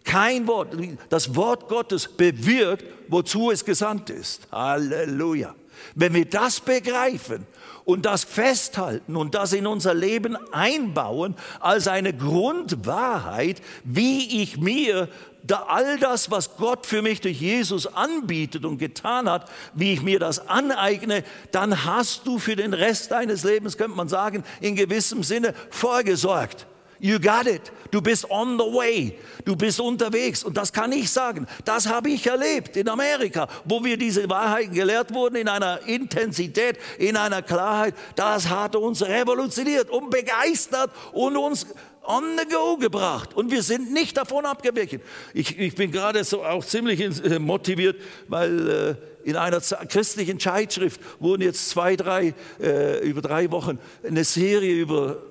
[0.06, 0.76] Kein Wort,
[1.10, 4.48] das Wort Gottes bewirkt, wozu es gesandt ist.
[4.52, 5.54] Halleluja.
[5.96, 7.46] Wenn wir das begreifen
[7.90, 15.10] und das festhalten und das in unser Leben einbauen als eine Grundwahrheit, wie ich mir
[15.42, 20.04] da all das, was Gott für mich durch Jesus anbietet und getan hat, wie ich
[20.04, 24.76] mir das aneigne, dann hast du für den Rest deines Lebens, könnte man sagen, in
[24.76, 26.68] gewissem Sinne vorgesorgt.
[27.00, 27.72] You got it.
[27.92, 29.18] Du bist on the way.
[29.46, 30.44] Du bist unterwegs.
[30.44, 31.48] Und das kann ich sagen.
[31.64, 36.78] Das habe ich erlebt in Amerika, wo wir diese Wahrheiten gelehrt wurden in einer Intensität,
[36.98, 37.96] in einer Klarheit.
[38.16, 41.68] Das hat uns revolutioniert und begeistert und uns
[42.04, 43.34] on the go gebracht.
[43.34, 45.00] Und wir sind nicht davon abgewichen.
[45.34, 47.98] Ich, ich bin gerade so auch ziemlich äh, motiviert,
[48.28, 48.96] weil äh,
[49.30, 55.29] in einer christlichen Zeitschrift wurden jetzt zwei, drei, äh, über drei Wochen eine Serie über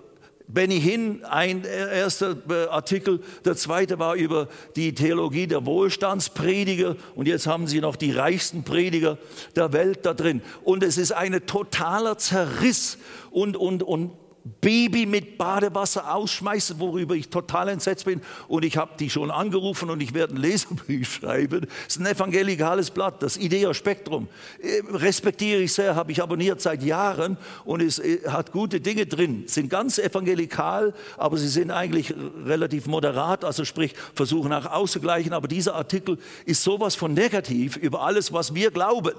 [0.48, 6.96] Benny Hinn, ein erster äh, Artikel, der zweite war über die Theologie der Wohlstandsprediger.
[7.14, 9.18] Und jetzt haben sie noch die reichsten Prediger
[9.56, 10.40] der Welt da drin.
[10.64, 12.96] Und es ist ein totaler Zerriss.
[13.30, 14.12] Und, und, und
[14.60, 18.20] Baby mit Badewasser ausschmeißen, worüber ich total entsetzt bin.
[18.48, 21.66] Und ich habe die schon angerufen und ich werde einen Leserbrief schreiben.
[21.86, 24.28] Es ist ein evangelikales Blatt, das Idea Spektrum.
[24.60, 29.06] Äh, respektiere ich sehr, habe ich abonniert seit Jahren und es äh, hat gute Dinge
[29.06, 29.44] drin.
[29.46, 35.32] Sind ganz evangelikal, aber sie sind eigentlich relativ moderat, also sprich versuchen auch auszugleichen.
[35.32, 39.12] Aber dieser Artikel ist sowas von negativ über alles, was wir glauben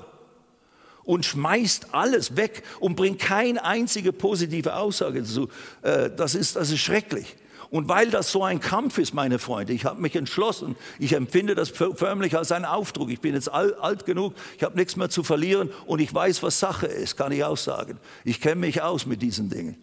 [1.10, 5.50] und schmeißt alles weg und bringt keine einzige positive Aussage dazu.
[5.82, 7.36] Äh, das ist, das ist schrecklich.
[7.72, 11.56] Und weil das so ein Kampf ist, meine Freunde, ich habe mich entschlossen, ich empfinde
[11.56, 13.10] das förmlich als einen Aufdruck.
[13.10, 16.60] Ich bin jetzt alt genug, ich habe nichts mehr zu verlieren und ich weiß, was
[16.60, 17.98] Sache ist, kann ich auch sagen.
[18.24, 19.78] Ich kenne mich aus mit diesen Dingen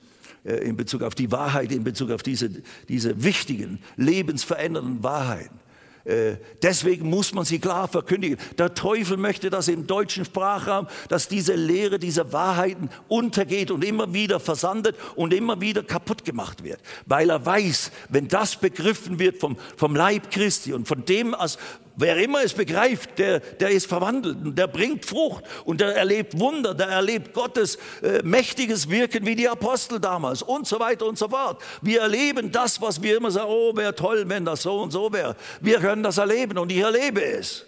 [0.44, 2.50] äh, in Bezug auf die Wahrheit, in Bezug auf diese,
[2.88, 5.65] diese wichtigen, lebensverändernden Wahrheiten.
[6.06, 8.38] Äh, deswegen muss man sie klar verkündigen.
[8.58, 14.14] Der Teufel möchte das im deutschen Sprachraum, dass diese Lehre, diese Wahrheiten untergeht und immer
[14.14, 16.78] wieder versandet und immer wieder kaputt gemacht wird.
[17.06, 21.58] Weil er weiß, wenn das begriffen wird vom, vom Leib Christi und von dem, als
[21.98, 26.38] Wer immer es begreift, der, der ist verwandelt und der bringt Frucht und der erlebt
[26.38, 31.16] Wunder, der erlebt Gottes äh, mächtiges Wirken wie die Apostel damals und so weiter und
[31.16, 31.62] so fort.
[31.80, 35.10] Wir erleben das, was wir immer sagen, oh, wäre toll, wenn das so und so
[35.10, 35.36] wäre.
[35.62, 37.64] Wir können das erleben und ich erlebe es.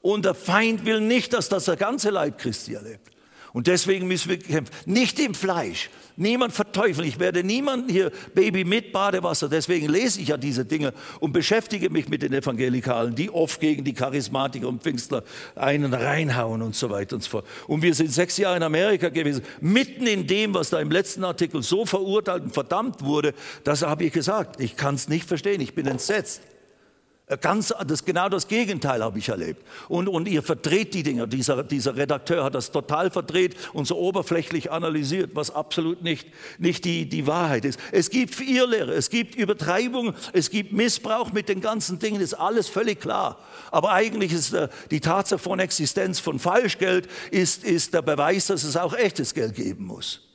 [0.00, 3.10] Und der Feind will nicht, dass das der ganze Leib Christi erlebt.
[3.52, 4.74] Und deswegen müssen wir kämpfen.
[4.86, 5.90] Nicht im Fleisch.
[6.16, 7.06] Niemand verteufeln.
[7.06, 9.50] Ich werde niemanden hier Baby mit Badewasser.
[9.50, 13.84] Deswegen lese ich ja diese Dinge und beschäftige mich mit den Evangelikalen, die oft gegen
[13.84, 17.46] die Charismatiker und Pfingstler einen reinhauen und so weiter und so fort.
[17.66, 19.42] Und wir sind sechs Jahre in Amerika gewesen.
[19.60, 24.04] Mitten in dem, was da im letzten Artikel so verurteilt und verdammt wurde, das habe
[24.04, 24.58] ich gesagt.
[24.58, 25.60] Ich kann es nicht verstehen.
[25.60, 26.40] Ich bin entsetzt.
[27.28, 29.66] Äh, ganz, das, genau das Gegenteil habe ich erlebt.
[29.88, 31.26] Und, und ihr verdreht die Dinge.
[31.26, 36.84] Dieser, dieser Redakteur hat das total verdreht und so oberflächlich analysiert, was absolut nicht, nicht
[36.84, 37.80] die, die Wahrheit ist.
[37.90, 42.68] Es gibt Irrlehre, es gibt Übertreibung, es gibt Missbrauch mit den ganzen Dingen, ist alles
[42.68, 43.38] völlig klar.
[43.72, 48.62] Aber eigentlich ist äh, die Tatsache von Existenz von Falschgeld ist, ist der Beweis, dass
[48.62, 50.25] es auch echtes Geld geben muss.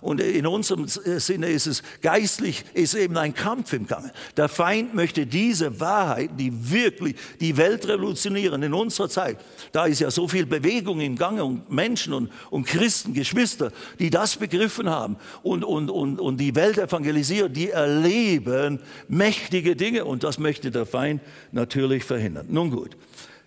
[0.00, 4.12] Und in unserem Sinne ist es geistlich, ist eben ein Kampf im Gange.
[4.36, 9.38] Der Feind möchte diese Wahrheiten, die wirklich die Welt revolutionieren in unserer Zeit.
[9.72, 14.08] Da ist ja so viel Bewegung im Gange und Menschen und, und Christen, Geschwister, die
[14.08, 20.22] das begriffen haben und, und, und, und die Welt evangelisieren, die erleben mächtige Dinge und
[20.22, 22.46] das möchte der Feind natürlich verhindern.
[22.48, 22.96] Nun gut,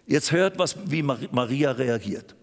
[0.05, 2.35] jetzt hört was, wie Maria reagiert.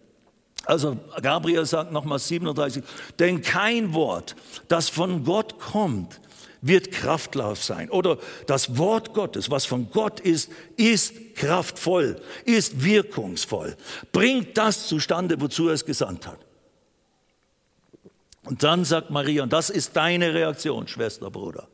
[0.66, 2.82] Also Gabriel sagt nochmal 37,
[3.20, 4.34] denn kein Wort,
[4.66, 6.20] das von Gott kommt,
[6.60, 7.88] wird kraftlos sein.
[7.90, 13.76] Oder das Wort Gottes, was von Gott ist, ist kraftvoll, ist wirkungsvoll,
[14.10, 16.40] bringt das zustande, wozu er es gesandt hat.
[18.42, 21.68] Und dann sagt Maria, und das ist deine Reaktion, Schwester, Bruder.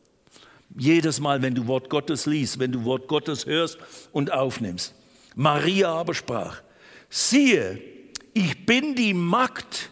[0.77, 3.79] Jedes Mal, wenn du Wort Gottes liest, wenn du Wort Gottes hörst
[4.11, 4.95] und aufnimmst.
[5.35, 6.63] Maria aber sprach,
[7.11, 7.92] siehe,
[8.35, 9.91] ich bin die Magd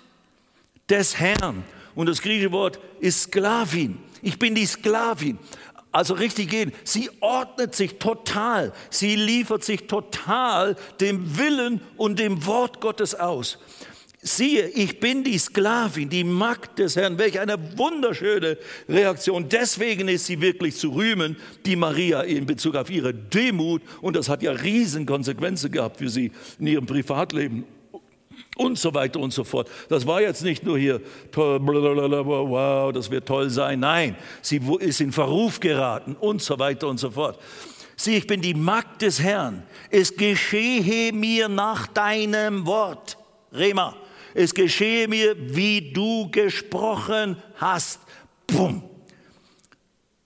[0.88, 1.64] des Herrn.
[1.94, 3.98] Und das griechische Wort ist Sklavin.
[4.22, 5.38] Ich bin die Sklavin.
[5.92, 6.72] Also richtig gehen.
[6.84, 8.72] Sie ordnet sich total.
[8.90, 13.58] Sie liefert sich total dem Willen und dem Wort Gottes aus.
[14.22, 17.18] Siehe, ich bin die Sklavin, die Magd des Herrn.
[17.18, 19.48] Welch eine wunderschöne Reaktion.
[19.48, 23.82] Deswegen ist sie wirklich zu rühmen, die Maria in Bezug auf ihre Demut.
[24.00, 27.64] Und das hat ja riesen Konsequenzen gehabt für sie in ihrem Privatleben
[28.56, 29.68] und so weiter und so fort.
[29.88, 31.00] Das war jetzt nicht nur hier,
[31.34, 33.80] wow, das wird toll sein.
[33.80, 37.38] Nein, sie ist in Verruf geraten und so weiter und so fort.
[37.96, 39.62] Sieh, ich bin die Magd des Herrn.
[39.90, 43.18] Es geschehe mir nach deinem Wort.
[43.52, 43.96] Rema,
[44.34, 48.00] es geschehe mir, wie du gesprochen hast.
[48.46, 48.82] Bumm.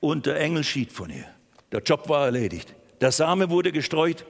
[0.00, 1.26] Und der Engel schied von ihr.
[1.72, 2.74] Der Job war erledigt.
[3.00, 4.24] Der Same wurde gestreut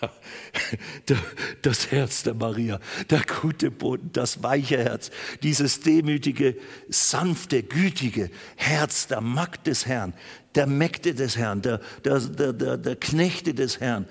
[1.62, 5.10] das Herz der Maria, der gute Boden, das weiche Herz,
[5.42, 6.56] dieses demütige,
[6.88, 10.14] sanfte, gütige Herz der Magd des Herrn,
[10.54, 14.06] der Mägde des Herrn, der, der, der, der Knechte des Herrn,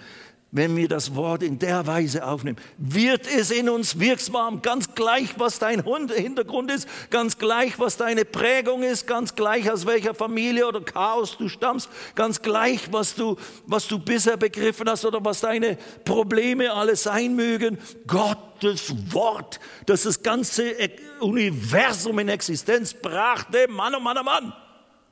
[0.51, 5.37] wenn wir das Wort in der Weise aufnehmen, wird es in uns wirksam, ganz gleich,
[5.37, 10.67] was dein Hintergrund ist, ganz gleich, was deine Prägung ist, ganz gleich, aus welcher Familie
[10.67, 13.37] oder Chaos du stammst, ganz gleich, was du,
[13.67, 17.77] was du bisher begriffen hast oder was deine Probleme alle sein mögen.
[18.07, 20.73] Gottes Wort, das das ganze
[21.19, 24.53] Universum in Existenz brachte, Mann, oh Mann, oh Mann,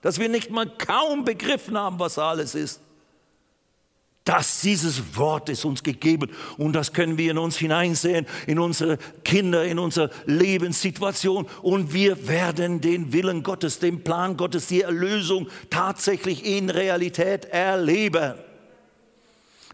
[0.01, 2.81] dass wir nicht mal kaum begriffen haben, was alles ist
[4.27, 8.97] dass dieses Wort ist uns gegeben und das können wir in uns hineinsehen, in unsere
[9.23, 15.47] Kinder, in unsere Lebenssituation und wir werden den Willen Gottes, den Plan Gottes, die Erlösung
[15.69, 18.33] tatsächlich in Realität erleben.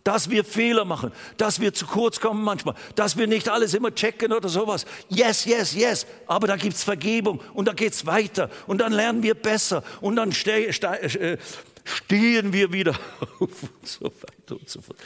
[0.03, 3.95] Dass wir Fehler machen, dass wir zu kurz kommen manchmal, dass wir nicht alles immer
[3.95, 4.85] checken oder sowas.
[5.09, 6.05] Yes, yes, yes.
[6.27, 9.81] Aber da gibt es Vergebung und da geht es weiter und dann lernen wir besser
[10.01, 11.37] und dann äh,
[11.83, 12.91] stehen wir wieder
[13.39, 14.97] auf und so weiter und so fort.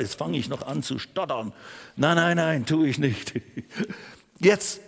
[0.00, 1.52] Jetzt fange ich noch an zu stottern.
[1.96, 3.34] Nein, nein, nein, tue ich nicht.
[4.40, 4.80] Jetzt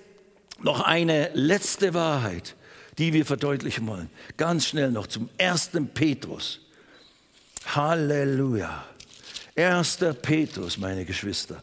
[0.63, 2.57] noch eine letzte Wahrheit,
[2.99, 4.11] die wir verdeutlichen wollen.
[4.37, 6.61] Ganz schnell noch zum ersten Petrus.
[7.67, 8.87] Halleluja.
[9.55, 11.63] Erster Petrus, meine Geschwister.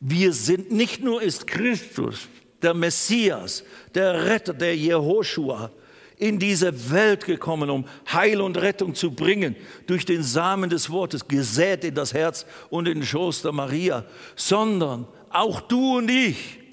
[0.00, 2.28] Wir sind, nicht nur ist Christus
[2.64, 3.62] der Messias,
[3.94, 5.70] der Retter, der Jehoshua,
[6.16, 9.56] in diese Welt gekommen, um Heil und Rettung zu bringen,
[9.86, 14.04] durch den Samen des Wortes, gesät in das Herz und in den Schoß der Maria,
[14.36, 16.63] sondern auch du und ich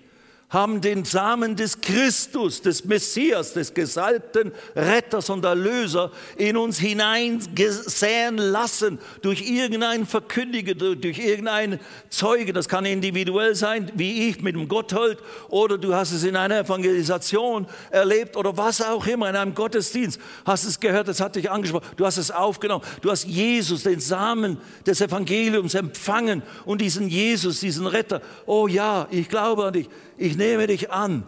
[0.51, 8.35] haben den Samen des Christus, des Messias, des gesalbten Retters und Erlöser in uns hineinsäen
[8.35, 11.79] lassen durch irgendeinen Verkündiger, durch irgendeinen
[12.09, 12.51] Zeuge.
[12.51, 16.59] Das kann individuell sein, wie ich mit dem Gotthold, oder du hast es in einer
[16.59, 20.19] Evangelisation erlebt oder was auch immer, in einem Gottesdienst.
[20.45, 22.83] Hast es gehört, das hat dich angesprochen, du hast es aufgenommen.
[23.01, 28.21] Du hast Jesus, den Samen des Evangeliums empfangen und diesen Jesus, diesen Retter.
[28.45, 29.87] Oh ja, ich glaube an dich
[30.21, 31.23] ich nehme dich an.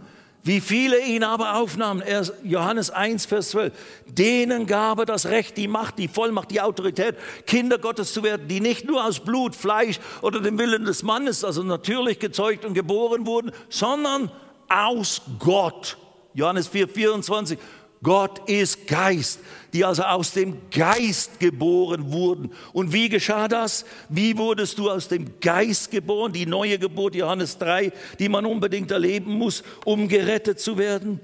[0.45, 2.03] Wie viele ihn aber aufnahmen,
[2.43, 3.71] Johannes 1, Vers 12,
[4.07, 8.49] denen gab er das Recht, die Macht, die Vollmacht, die Autorität, Kinder Gottes zu werden,
[8.49, 12.73] die nicht nur aus Blut, Fleisch oder dem Willen des Mannes, also natürlich gezeugt und
[12.73, 14.31] geboren wurden, sondern
[14.67, 15.97] aus Gott.
[16.33, 17.57] Johannes 4, 24.
[18.03, 19.39] Gott ist Geist,
[19.71, 22.51] die also aus dem Geist geboren wurden.
[22.73, 23.85] Und wie geschah das?
[24.09, 26.33] Wie wurdest du aus dem Geist geboren?
[26.33, 31.21] Die neue Geburt, Johannes 3, die man unbedingt erleben muss, um gerettet zu werden.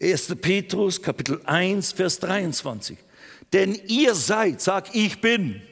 [0.00, 0.36] 1.
[0.40, 2.96] Petrus, Kapitel 1, Vers 23.
[3.52, 5.62] Denn ihr seid, sag ich bin,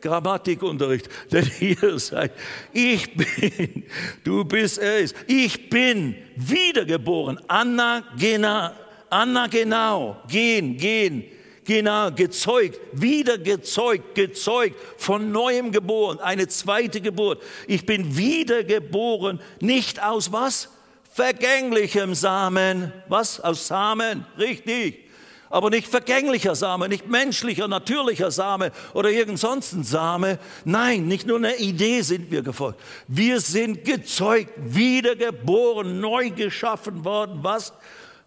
[0.00, 2.32] Grammatikunterricht, denn ihr seid,
[2.72, 3.84] ich bin,
[4.24, 8.74] du bist, ist, ich bin wiedergeboren, Anna Gena
[9.10, 11.24] Anna genau, gehen, gehen,
[11.64, 17.42] genau, gezeugt, wieder gezeugt, gezeugt, von neuem geboren, eine zweite Geburt.
[17.66, 20.68] Ich bin wiedergeboren, nicht aus was?
[21.12, 22.92] Vergänglichem Samen.
[23.08, 23.40] Was?
[23.40, 25.06] Aus Samen, richtig.
[25.48, 30.38] Aber nicht vergänglicher Same, nicht menschlicher, natürlicher Same oder irgend sonst ein Same.
[30.64, 32.80] Nein, nicht nur eine Idee sind wir gefolgt.
[33.06, 37.38] Wir sind gezeugt, wiedergeboren, neu geschaffen worden.
[37.42, 37.72] Was?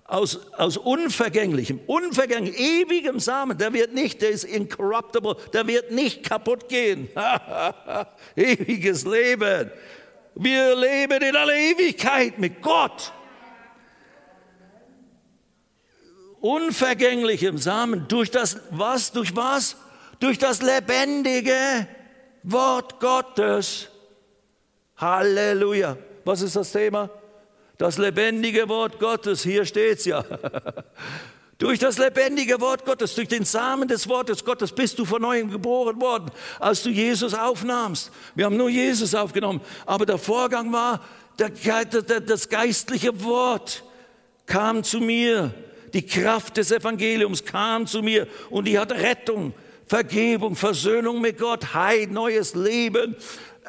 [0.09, 6.23] Aus, aus unvergänglichem, unvergänglichem, ewigem Samen, der wird nicht, der ist incorruptible, der wird nicht
[6.23, 7.09] kaputt gehen.
[8.35, 9.71] Ewiges Leben.
[10.35, 13.13] Wir leben in aller Ewigkeit mit Gott.
[16.39, 19.75] Unvergänglichem Samen, durch das, was, durch was?
[20.19, 21.87] Durch das lebendige
[22.43, 23.89] Wort Gottes.
[24.97, 25.97] Halleluja.
[26.25, 27.09] Was ist das Thema?
[27.79, 30.25] Das lebendige Wort Gottes, hier steht es ja.
[31.59, 35.49] Durch das lebendige Wort Gottes, durch den Samen des Wortes Gottes bist du von neuem
[35.49, 38.11] geboren worden, als du Jesus aufnahmst.
[38.35, 41.01] Wir haben nur Jesus aufgenommen, aber der Vorgang war,
[41.37, 43.83] das geistliche Wort
[44.45, 45.53] kam zu mir,
[45.93, 49.53] die Kraft des Evangeliums kam zu mir und die hat Rettung,
[49.85, 53.15] Vergebung, Versöhnung mit Gott, Heil, neues Leben,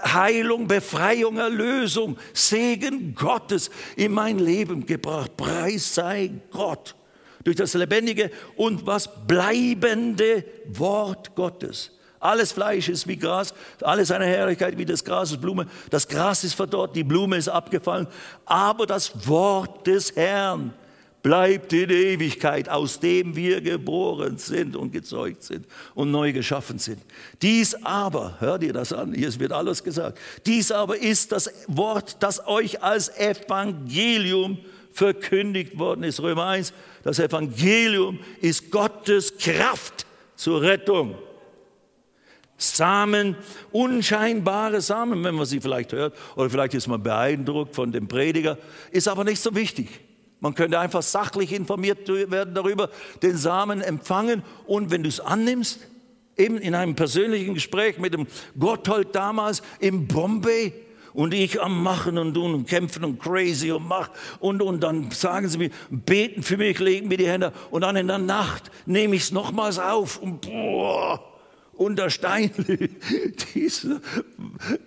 [0.03, 5.36] Heilung, Befreiung, Erlösung, Segen Gottes in mein Leben gebracht.
[5.36, 6.94] Preis sei Gott
[7.44, 11.92] durch das lebendige und was bleibende Wort Gottes.
[12.20, 15.66] Alles Fleisch ist wie Gras, alles seine Herrlichkeit wie das Gras ist Blume.
[15.88, 18.07] Das Gras ist verdorrt, die Blume ist abgefallen,
[18.44, 20.74] aber das Wort des Herrn
[21.22, 27.00] bleibt in Ewigkeit, aus dem wir geboren sind und gezeugt sind und neu geschaffen sind.
[27.42, 32.22] Dies aber, hört ihr das an, hier wird alles gesagt, dies aber ist das Wort,
[32.22, 34.58] das euch als Evangelium
[34.92, 36.20] verkündigt worden ist.
[36.20, 40.06] Römer 1, das Evangelium ist Gottes Kraft
[40.36, 41.16] zur Rettung.
[42.56, 43.36] Samen,
[43.72, 48.58] unscheinbare Samen, wenn man sie vielleicht hört, oder vielleicht ist man beeindruckt von dem Prediger,
[48.90, 49.88] ist aber nicht so wichtig.
[50.41, 52.91] Man könnte einfach sachlich informiert werden darüber,
[53.22, 55.80] den Samen empfangen und wenn du es annimmst,
[56.36, 58.26] eben in einem persönlichen Gespräch mit dem
[58.59, 60.72] Gotthold damals in Bombay,
[61.12, 65.11] und ich am Machen und tun und kämpfen und crazy und mach und, und dann
[65.11, 68.70] sagen sie mir, beten für mich, legen mir die Hände und dann in der Nacht
[68.86, 71.24] nehme ich es nochmals auf und boah,
[71.72, 72.51] und der Stein,
[73.55, 74.01] dieser,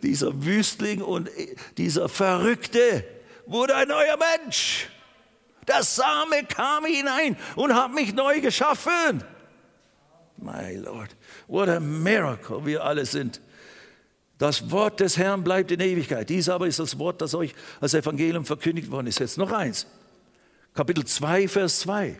[0.03, 1.29] dieser Wüstling und
[1.77, 3.03] dieser Verrückte
[3.47, 4.89] wurde ein neuer Mensch.
[5.67, 9.23] Der Same kam hinein und hat mich neu geschaffen.
[10.37, 11.15] My Lord,
[11.47, 13.39] what a miracle wir alle sind.
[14.37, 16.29] Das Wort des Herrn bleibt in Ewigkeit.
[16.29, 19.19] Dies aber ist das Wort, das euch als Evangelium verkündigt worden ist.
[19.19, 19.87] Jetzt noch eins.
[20.73, 22.19] Kapitel 2, Vers 2.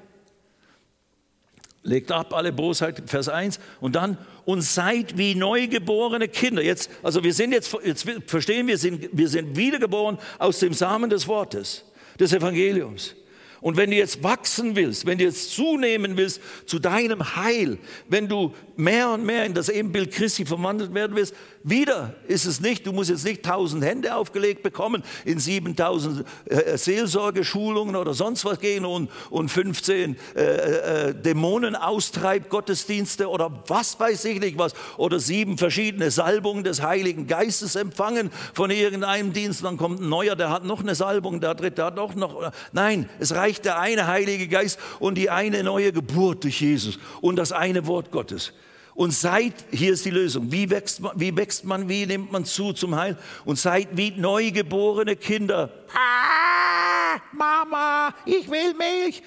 [1.82, 3.60] Legt ab alle Bosheit, Vers 1.
[3.82, 6.62] Und dann, und seid wie neugeborene Kinder.
[6.62, 11.10] Jetzt, also wir sind jetzt, jetzt verstehen wir, sind, wir sind wiedergeboren aus dem Samen
[11.10, 11.84] des Wortes,
[12.20, 13.16] des Evangeliums.
[13.64, 17.78] Und wenn du jetzt wachsen willst, wenn du jetzt zunehmen willst zu deinem Heil,
[18.10, 21.34] wenn du mehr und mehr in das Ebenbild Christi verwandelt werden willst,
[21.64, 26.78] wieder ist es nicht, du musst jetzt nicht tausend Hände aufgelegt bekommen, in 7000 äh,
[26.78, 33.98] Seelsorgeschulungen oder sonst was gehen und, und 15 äh, äh, Dämonen austreibt, Gottesdienste oder was
[33.98, 39.64] weiß ich nicht was, oder sieben verschiedene Salbungen des Heiligen Geistes empfangen von irgendeinem Dienst,
[39.64, 42.52] dann kommt ein neuer, der hat noch eine Salbung, der dritte hat auch noch.
[42.74, 47.36] Nein, es reicht der eine Heilige Geist und die eine neue Geburt durch Jesus und
[47.36, 48.54] das eine Wort Gottes.
[48.96, 52.46] Und seid, hier ist die Lösung, wie wächst, man, wie wächst man, wie nimmt man
[52.46, 53.18] zu zum Heil?
[53.44, 55.74] Und seid wie neugeborene Kinder.
[55.96, 59.24] Ah, Mama, ich will Milch.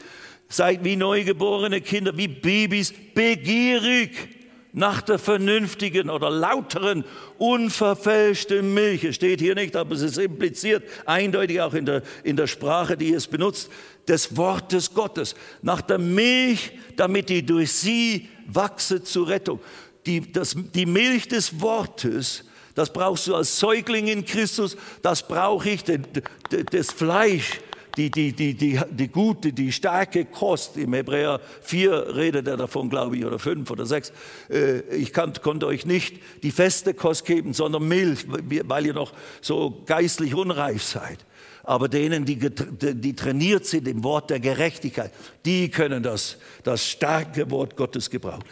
[0.48, 4.36] Seid wie neugeborene Kinder, wie Babys, begierig
[4.76, 7.04] nach der vernünftigen oder lauteren,
[7.38, 9.04] unverfälschten Milch.
[9.04, 12.96] Es steht hier nicht, aber es ist impliziert, eindeutig auch in der, in der Sprache,
[12.96, 13.70] die es benutzt,
[14.08, 15.34] des Wortes Gottes.
[15.62, 19.60] Nach der Milch, damit die durch sie wachse zur Rettung.
[20.06, 22.44] Die, das, die Milch des Wortes,
[22.74, 27.60] das brauchst du als Säugling in Christus, das brauche ich, das Fleisch,
[27.96, 30.76] die, die, die, die, die gute, die starke Kost.
[30.76, 34.12] Im Hebräer 4 redet er davon, glaube ich, oder 5 oder 6.
[34.50, 39.12] Äh, ich kann, konnte euch nicht die feste Kost geben, sondern Milch, weil ihr noch
[39.40, 41.24] so geistlich unreif seid.
[41.66, 45.10] Aber denen, die, die trainiert sind im Wort der Gerechtigkeit,
[45.44, 48.44] die können das, das starke Wort Gottes gebrauchen.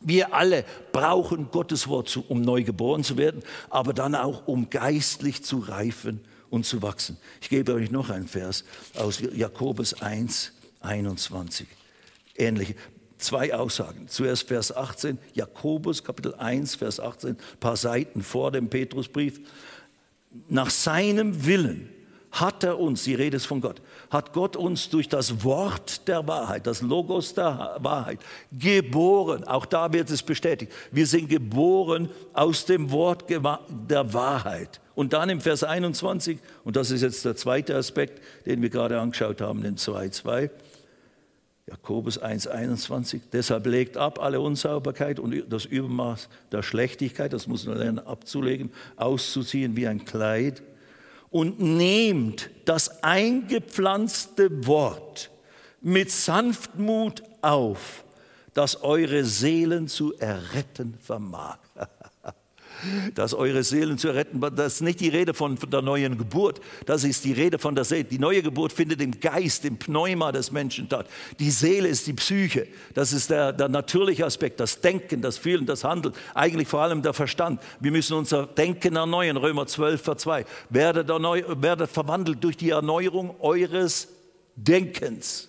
[0.00, 5.44] Wir alle brauchen Gottes Wort, um neu geboren zu werden, aber dann auch, um geistlich
[5.44, 6.20] zu reifen
[6.50, 7.18] und zu wachsen.
[7.40, 8.64] Ich gebe euch noch einen Vers
[8.96, 11.68] aus Jakobus 1, 21.
[12.36, 12.74] Ähnliche.
[13.16, 14.08] Zwei Aussagen.
[14.08, 19.40] Zuerst Vers 18, Jakobus Kapitel 1, Vers 18, paar Seiten vor dem Petrusbrief.
[20.48, 21.93] Nach seinem Willen
[22.34, 23.80] hat er uns, die Rede ist von Gott,
[24.10, 28.18] hat Gott uns durch das Wort der Wahrheit, das Logos der Wahrheit,
[28.50, 29.44] geboren.
[29.44, 30.72] Auch da wird es bestätigt.
[30.90, 34.80] Wir sind geboren aus dem Wort der Wahrheit.
[34.96, 39.00] Und dann im Vers 21, und das ist jetzt der zweite Aspekt, den wir gerade
[39.00, 40.50] angeschaut haben in 2.2,
[41.66, 43.20] Jakobus 1,21.
[43.32, 48.70] Deshalb legt ab alle Unsauberkeit und das Übermaß der Schlechtigkeit, das muss man lernen abzulegen,
[48.96, 50.62] auszuziehen wie ein Kleid
[51.34, 55.32] und nehmt das eingepflanzte Wort
[55.80, 58.04] mit Sanftmut auf,
[58.52, 61.58] das eure Seelen zu erretten vermag
[63.14, 64.40] dass eure Seelen zu retten.
[64.40, 67.84] Das ist nicht die Rede von, der neuen Geburt, das ist die Rede von der
[67.84, 68.04] Seele.
[68.04, 71.08] Die neue Geburt findet im Geist, im Pneuma des Menschen statt.
[71.38, 75.66] Die Seele ist die Psyche, das ist der, der natürliche Aspekt, das Denken, das Fühlen,
[75.66, 77.60] das Handeln, eigentlich vor allem der Verstand.
[77.80, 80.44] Wir müssen unser Denken erneuern, Römer 12, Vers 2.
[80.70, 84.08] Werdet, erneu, werdet verwandelt durch die Erneuerung eures
[84.56, 85.48] Denkens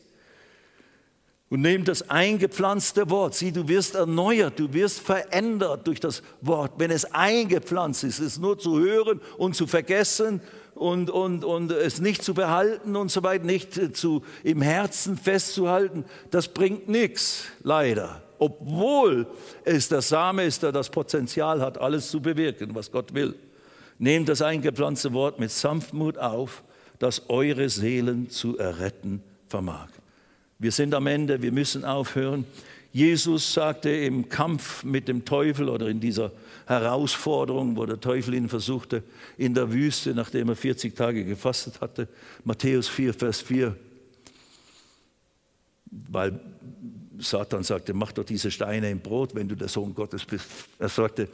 [1.50, 3.36] und nehmt das eingepflanzte Wort.
[3.36, 6.74] Sieh, du wirst erneuert, du wirst verändert durch das Wort.
[6.78, 10.41] Wenn es eingepflanzt ist, es nur zu hören und zu vergessen
[10.74, 16.06] und, und, und es nicht zu behalten und so weiter, nicht zu, im Herzen festzuhalten,
[16.32, 18.24] das bringt nichts, leider.
[18.39, 19.28] Obwohl
[19.64, 23.36] es der Same ist, der das Potenzial hat, alles zu bewirken, was Gott will.
[23.98, 26.64] Nehmt das eingepflanzte Wort mit Sanftmut auf,
[27.00, 29.95] das eure Seelen zu erretten vermag.
[30.58, 32.45] Wir sind am Ende, wir müssen aufhören.
[32.93, 36.32] Jesus sagte im Kampf mit dem Teufel oder in dieser
[36.66, 39.03] Herausforderung, wo der Teufel ihn versuchte,
[39.38, 42.08] in der Wüste, nachdem er 40 Tage gefastet hatte,
[42.45, 43.76] Matthäus 4, Vers 4,
[46.10, 46.39] weil
[47.20, 50.45] Satan sagte, mach doch diese Steine im Brot, wenn du der Sohn Gottes bist.
[50.80, 51.28] Er sagte,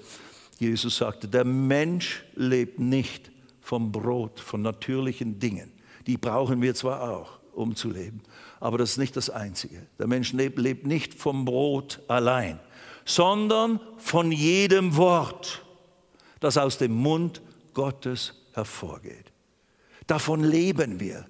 [0.59, 5.71] Jesus sagte, der Mensch lebt nicht vom Brot, von natürlichen Dingen.
[6.07, 8.21] Die brauchen wir zwar auch, um zu leben.
[8.61, 9.87] Aber das ist nicht das Einzige.
[9.99, 12.59] Der Mensch lebt, nicht vom Brot allein,
[13.03, 15.65] sondern von jedem Wort,
[16.39, 17.41] das aus dem Mund
[17.73, 19.31] Gottes hervorgeht.
[20.07, 21.25] Davon leben wir.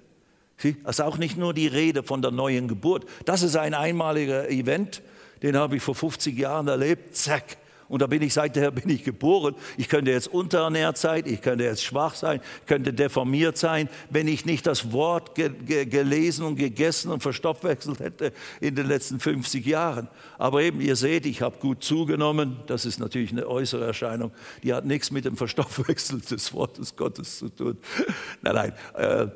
[0.84, 3.06] Das ist auch nicht nur die Rede von der neuen Geburt.
[3.24, 5.02] Das ist ein einmaliger Event,
[5.42, 7.16] den habe ich vor 50 Jahren erlebt.
[7.16, 7.56] Zack,
[7.92, 9.54] und da bin ich, seither bin ich geboren.
[9.76, 14.46] Ich könnte jetzt unterernährt sein, ich könnte jetzt schwach sein, könnte deformiert sein, wenn ich
[14.46, 18.32] nicht das Wort ge ge gelesen und gegessen und verstoffwechselt hätte
[18.62, 20.08] in den letzten 50 Jahren.
[20.38, 22.56] Aber eben, ihr seht, ich habe gut zugenommen.
[22.66, 24.32] Das ist natürlich eine äußere Erscheinung.
[24.62, 27.76] Die hat nichts mit dem Verstoffwechsel des Wortes Gottes zu tun.
[28.40, 28.72] Nein, nein.
[28.94, 29.26] Äh,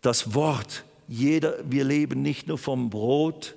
[0.00, 3.54] das Wort, jeder, wir leben nicht nur vom Brot,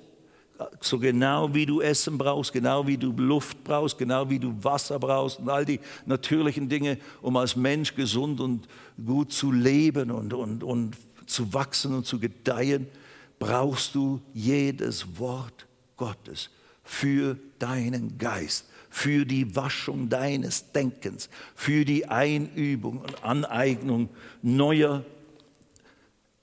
[0.80, 4.98] so genau wie du Essen brauchst, genau wie du Luft brauchst, genau wie du Wasser
[4.98, 8.68] brauchst und all die natürlichen Dinge, um als Mensch gesund und
[9.04, 10.96] gut zu leben und, und, und
[11.26, 12.88] zu wachsen und zu gedeihen,
[13.38, 16.50] brauchst du jedes Wort Gottes
[16.82, 24.08] für deinen Geist, für die Waschung deines Denkens, für die Einübung und Aneignung
[24.42, 25.04] neuer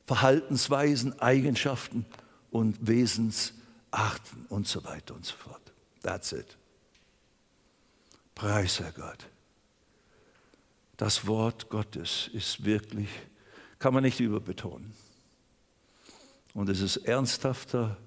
[0.06, 2.06] Verhaltensweisen, Eigenschaften
[2.52, 2.78] und
[3.96, 5.62] Wesensarten und so weiter und so fort.
[6.02, 6.58] That's it.
[8.34, 9.28] Preis, Herr Gott.
[10.98, 13.10] Das Wort Gottes ist wirklich,
[13.80, 14.94] kann man nicht überbetonen.
[16.54, 17.98] Und es ist ernsthafter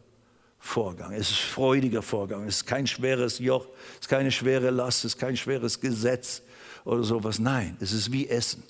[0.58, 5.04] Vorgang, es ist freudiger Vorgang, es ist kein schweres Joch, es ist keine schwere Last,
[5.04, 6.42] es ist kein schweres Gesetz
[6.84, 7.38] oder sowas.
[7.38, 8.62] Nein, es ist wie Essen.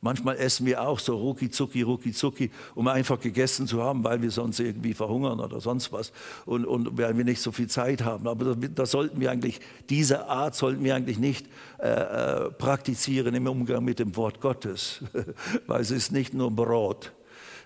[0.00, 4.22] Manchmal essen wir auch so rucki zucki, rucki zucki, um einfach gegessen zu haben, weil
[4.22, 6.12] wir sonst irgendwie verhungern oder sonst was
[6.46, 8.28] und, und weil wir nicht so viel Zeit haben.
[8.28, 11.46] Aber da sollten wir eigentlich, diese Art sollten wir eigentlich nicht
[11.80, 15.02] äh, äh, praktizieren im Umgang mit dem Wort Gottes,
[15.66, 17.12] weil es ist nicht nur Brot,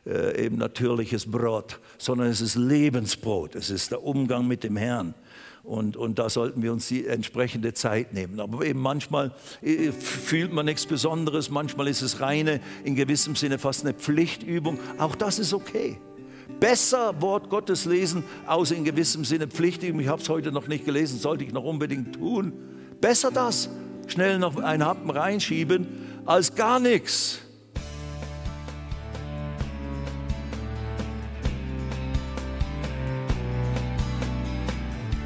[0.06, 5.14] äh, eben natürliches Brot, sondern es ist Lebensbrot, es ist der Umgang mit dem Herrn.
[5.64, 8.40] Und, und da sollten wir uns die entsprechende Zeit nehmen.
[8.40, 9.32] Aber eben manchmal
[9.62, 14.78] äh, fühlt man nichts Besonderes, manchmal ist es reine, in gewissem Sinne fast eine Pflichtübung.
[14.98, 15.98] Auch das ist okay.
[16.58, 20.00] Besser Wort Gottes lesen, außer in gewissem Sinne Pflichtübung.
[20.00, 22.52] Ich habe es heute noch nicht gelesen, sollte ich noch unbedingt tun.
[23.00, 23.68] Besser das,
[24.08, 25.86] schnell noch einen Happen reinschieben,
[26.24, 27.40] als gar nichts.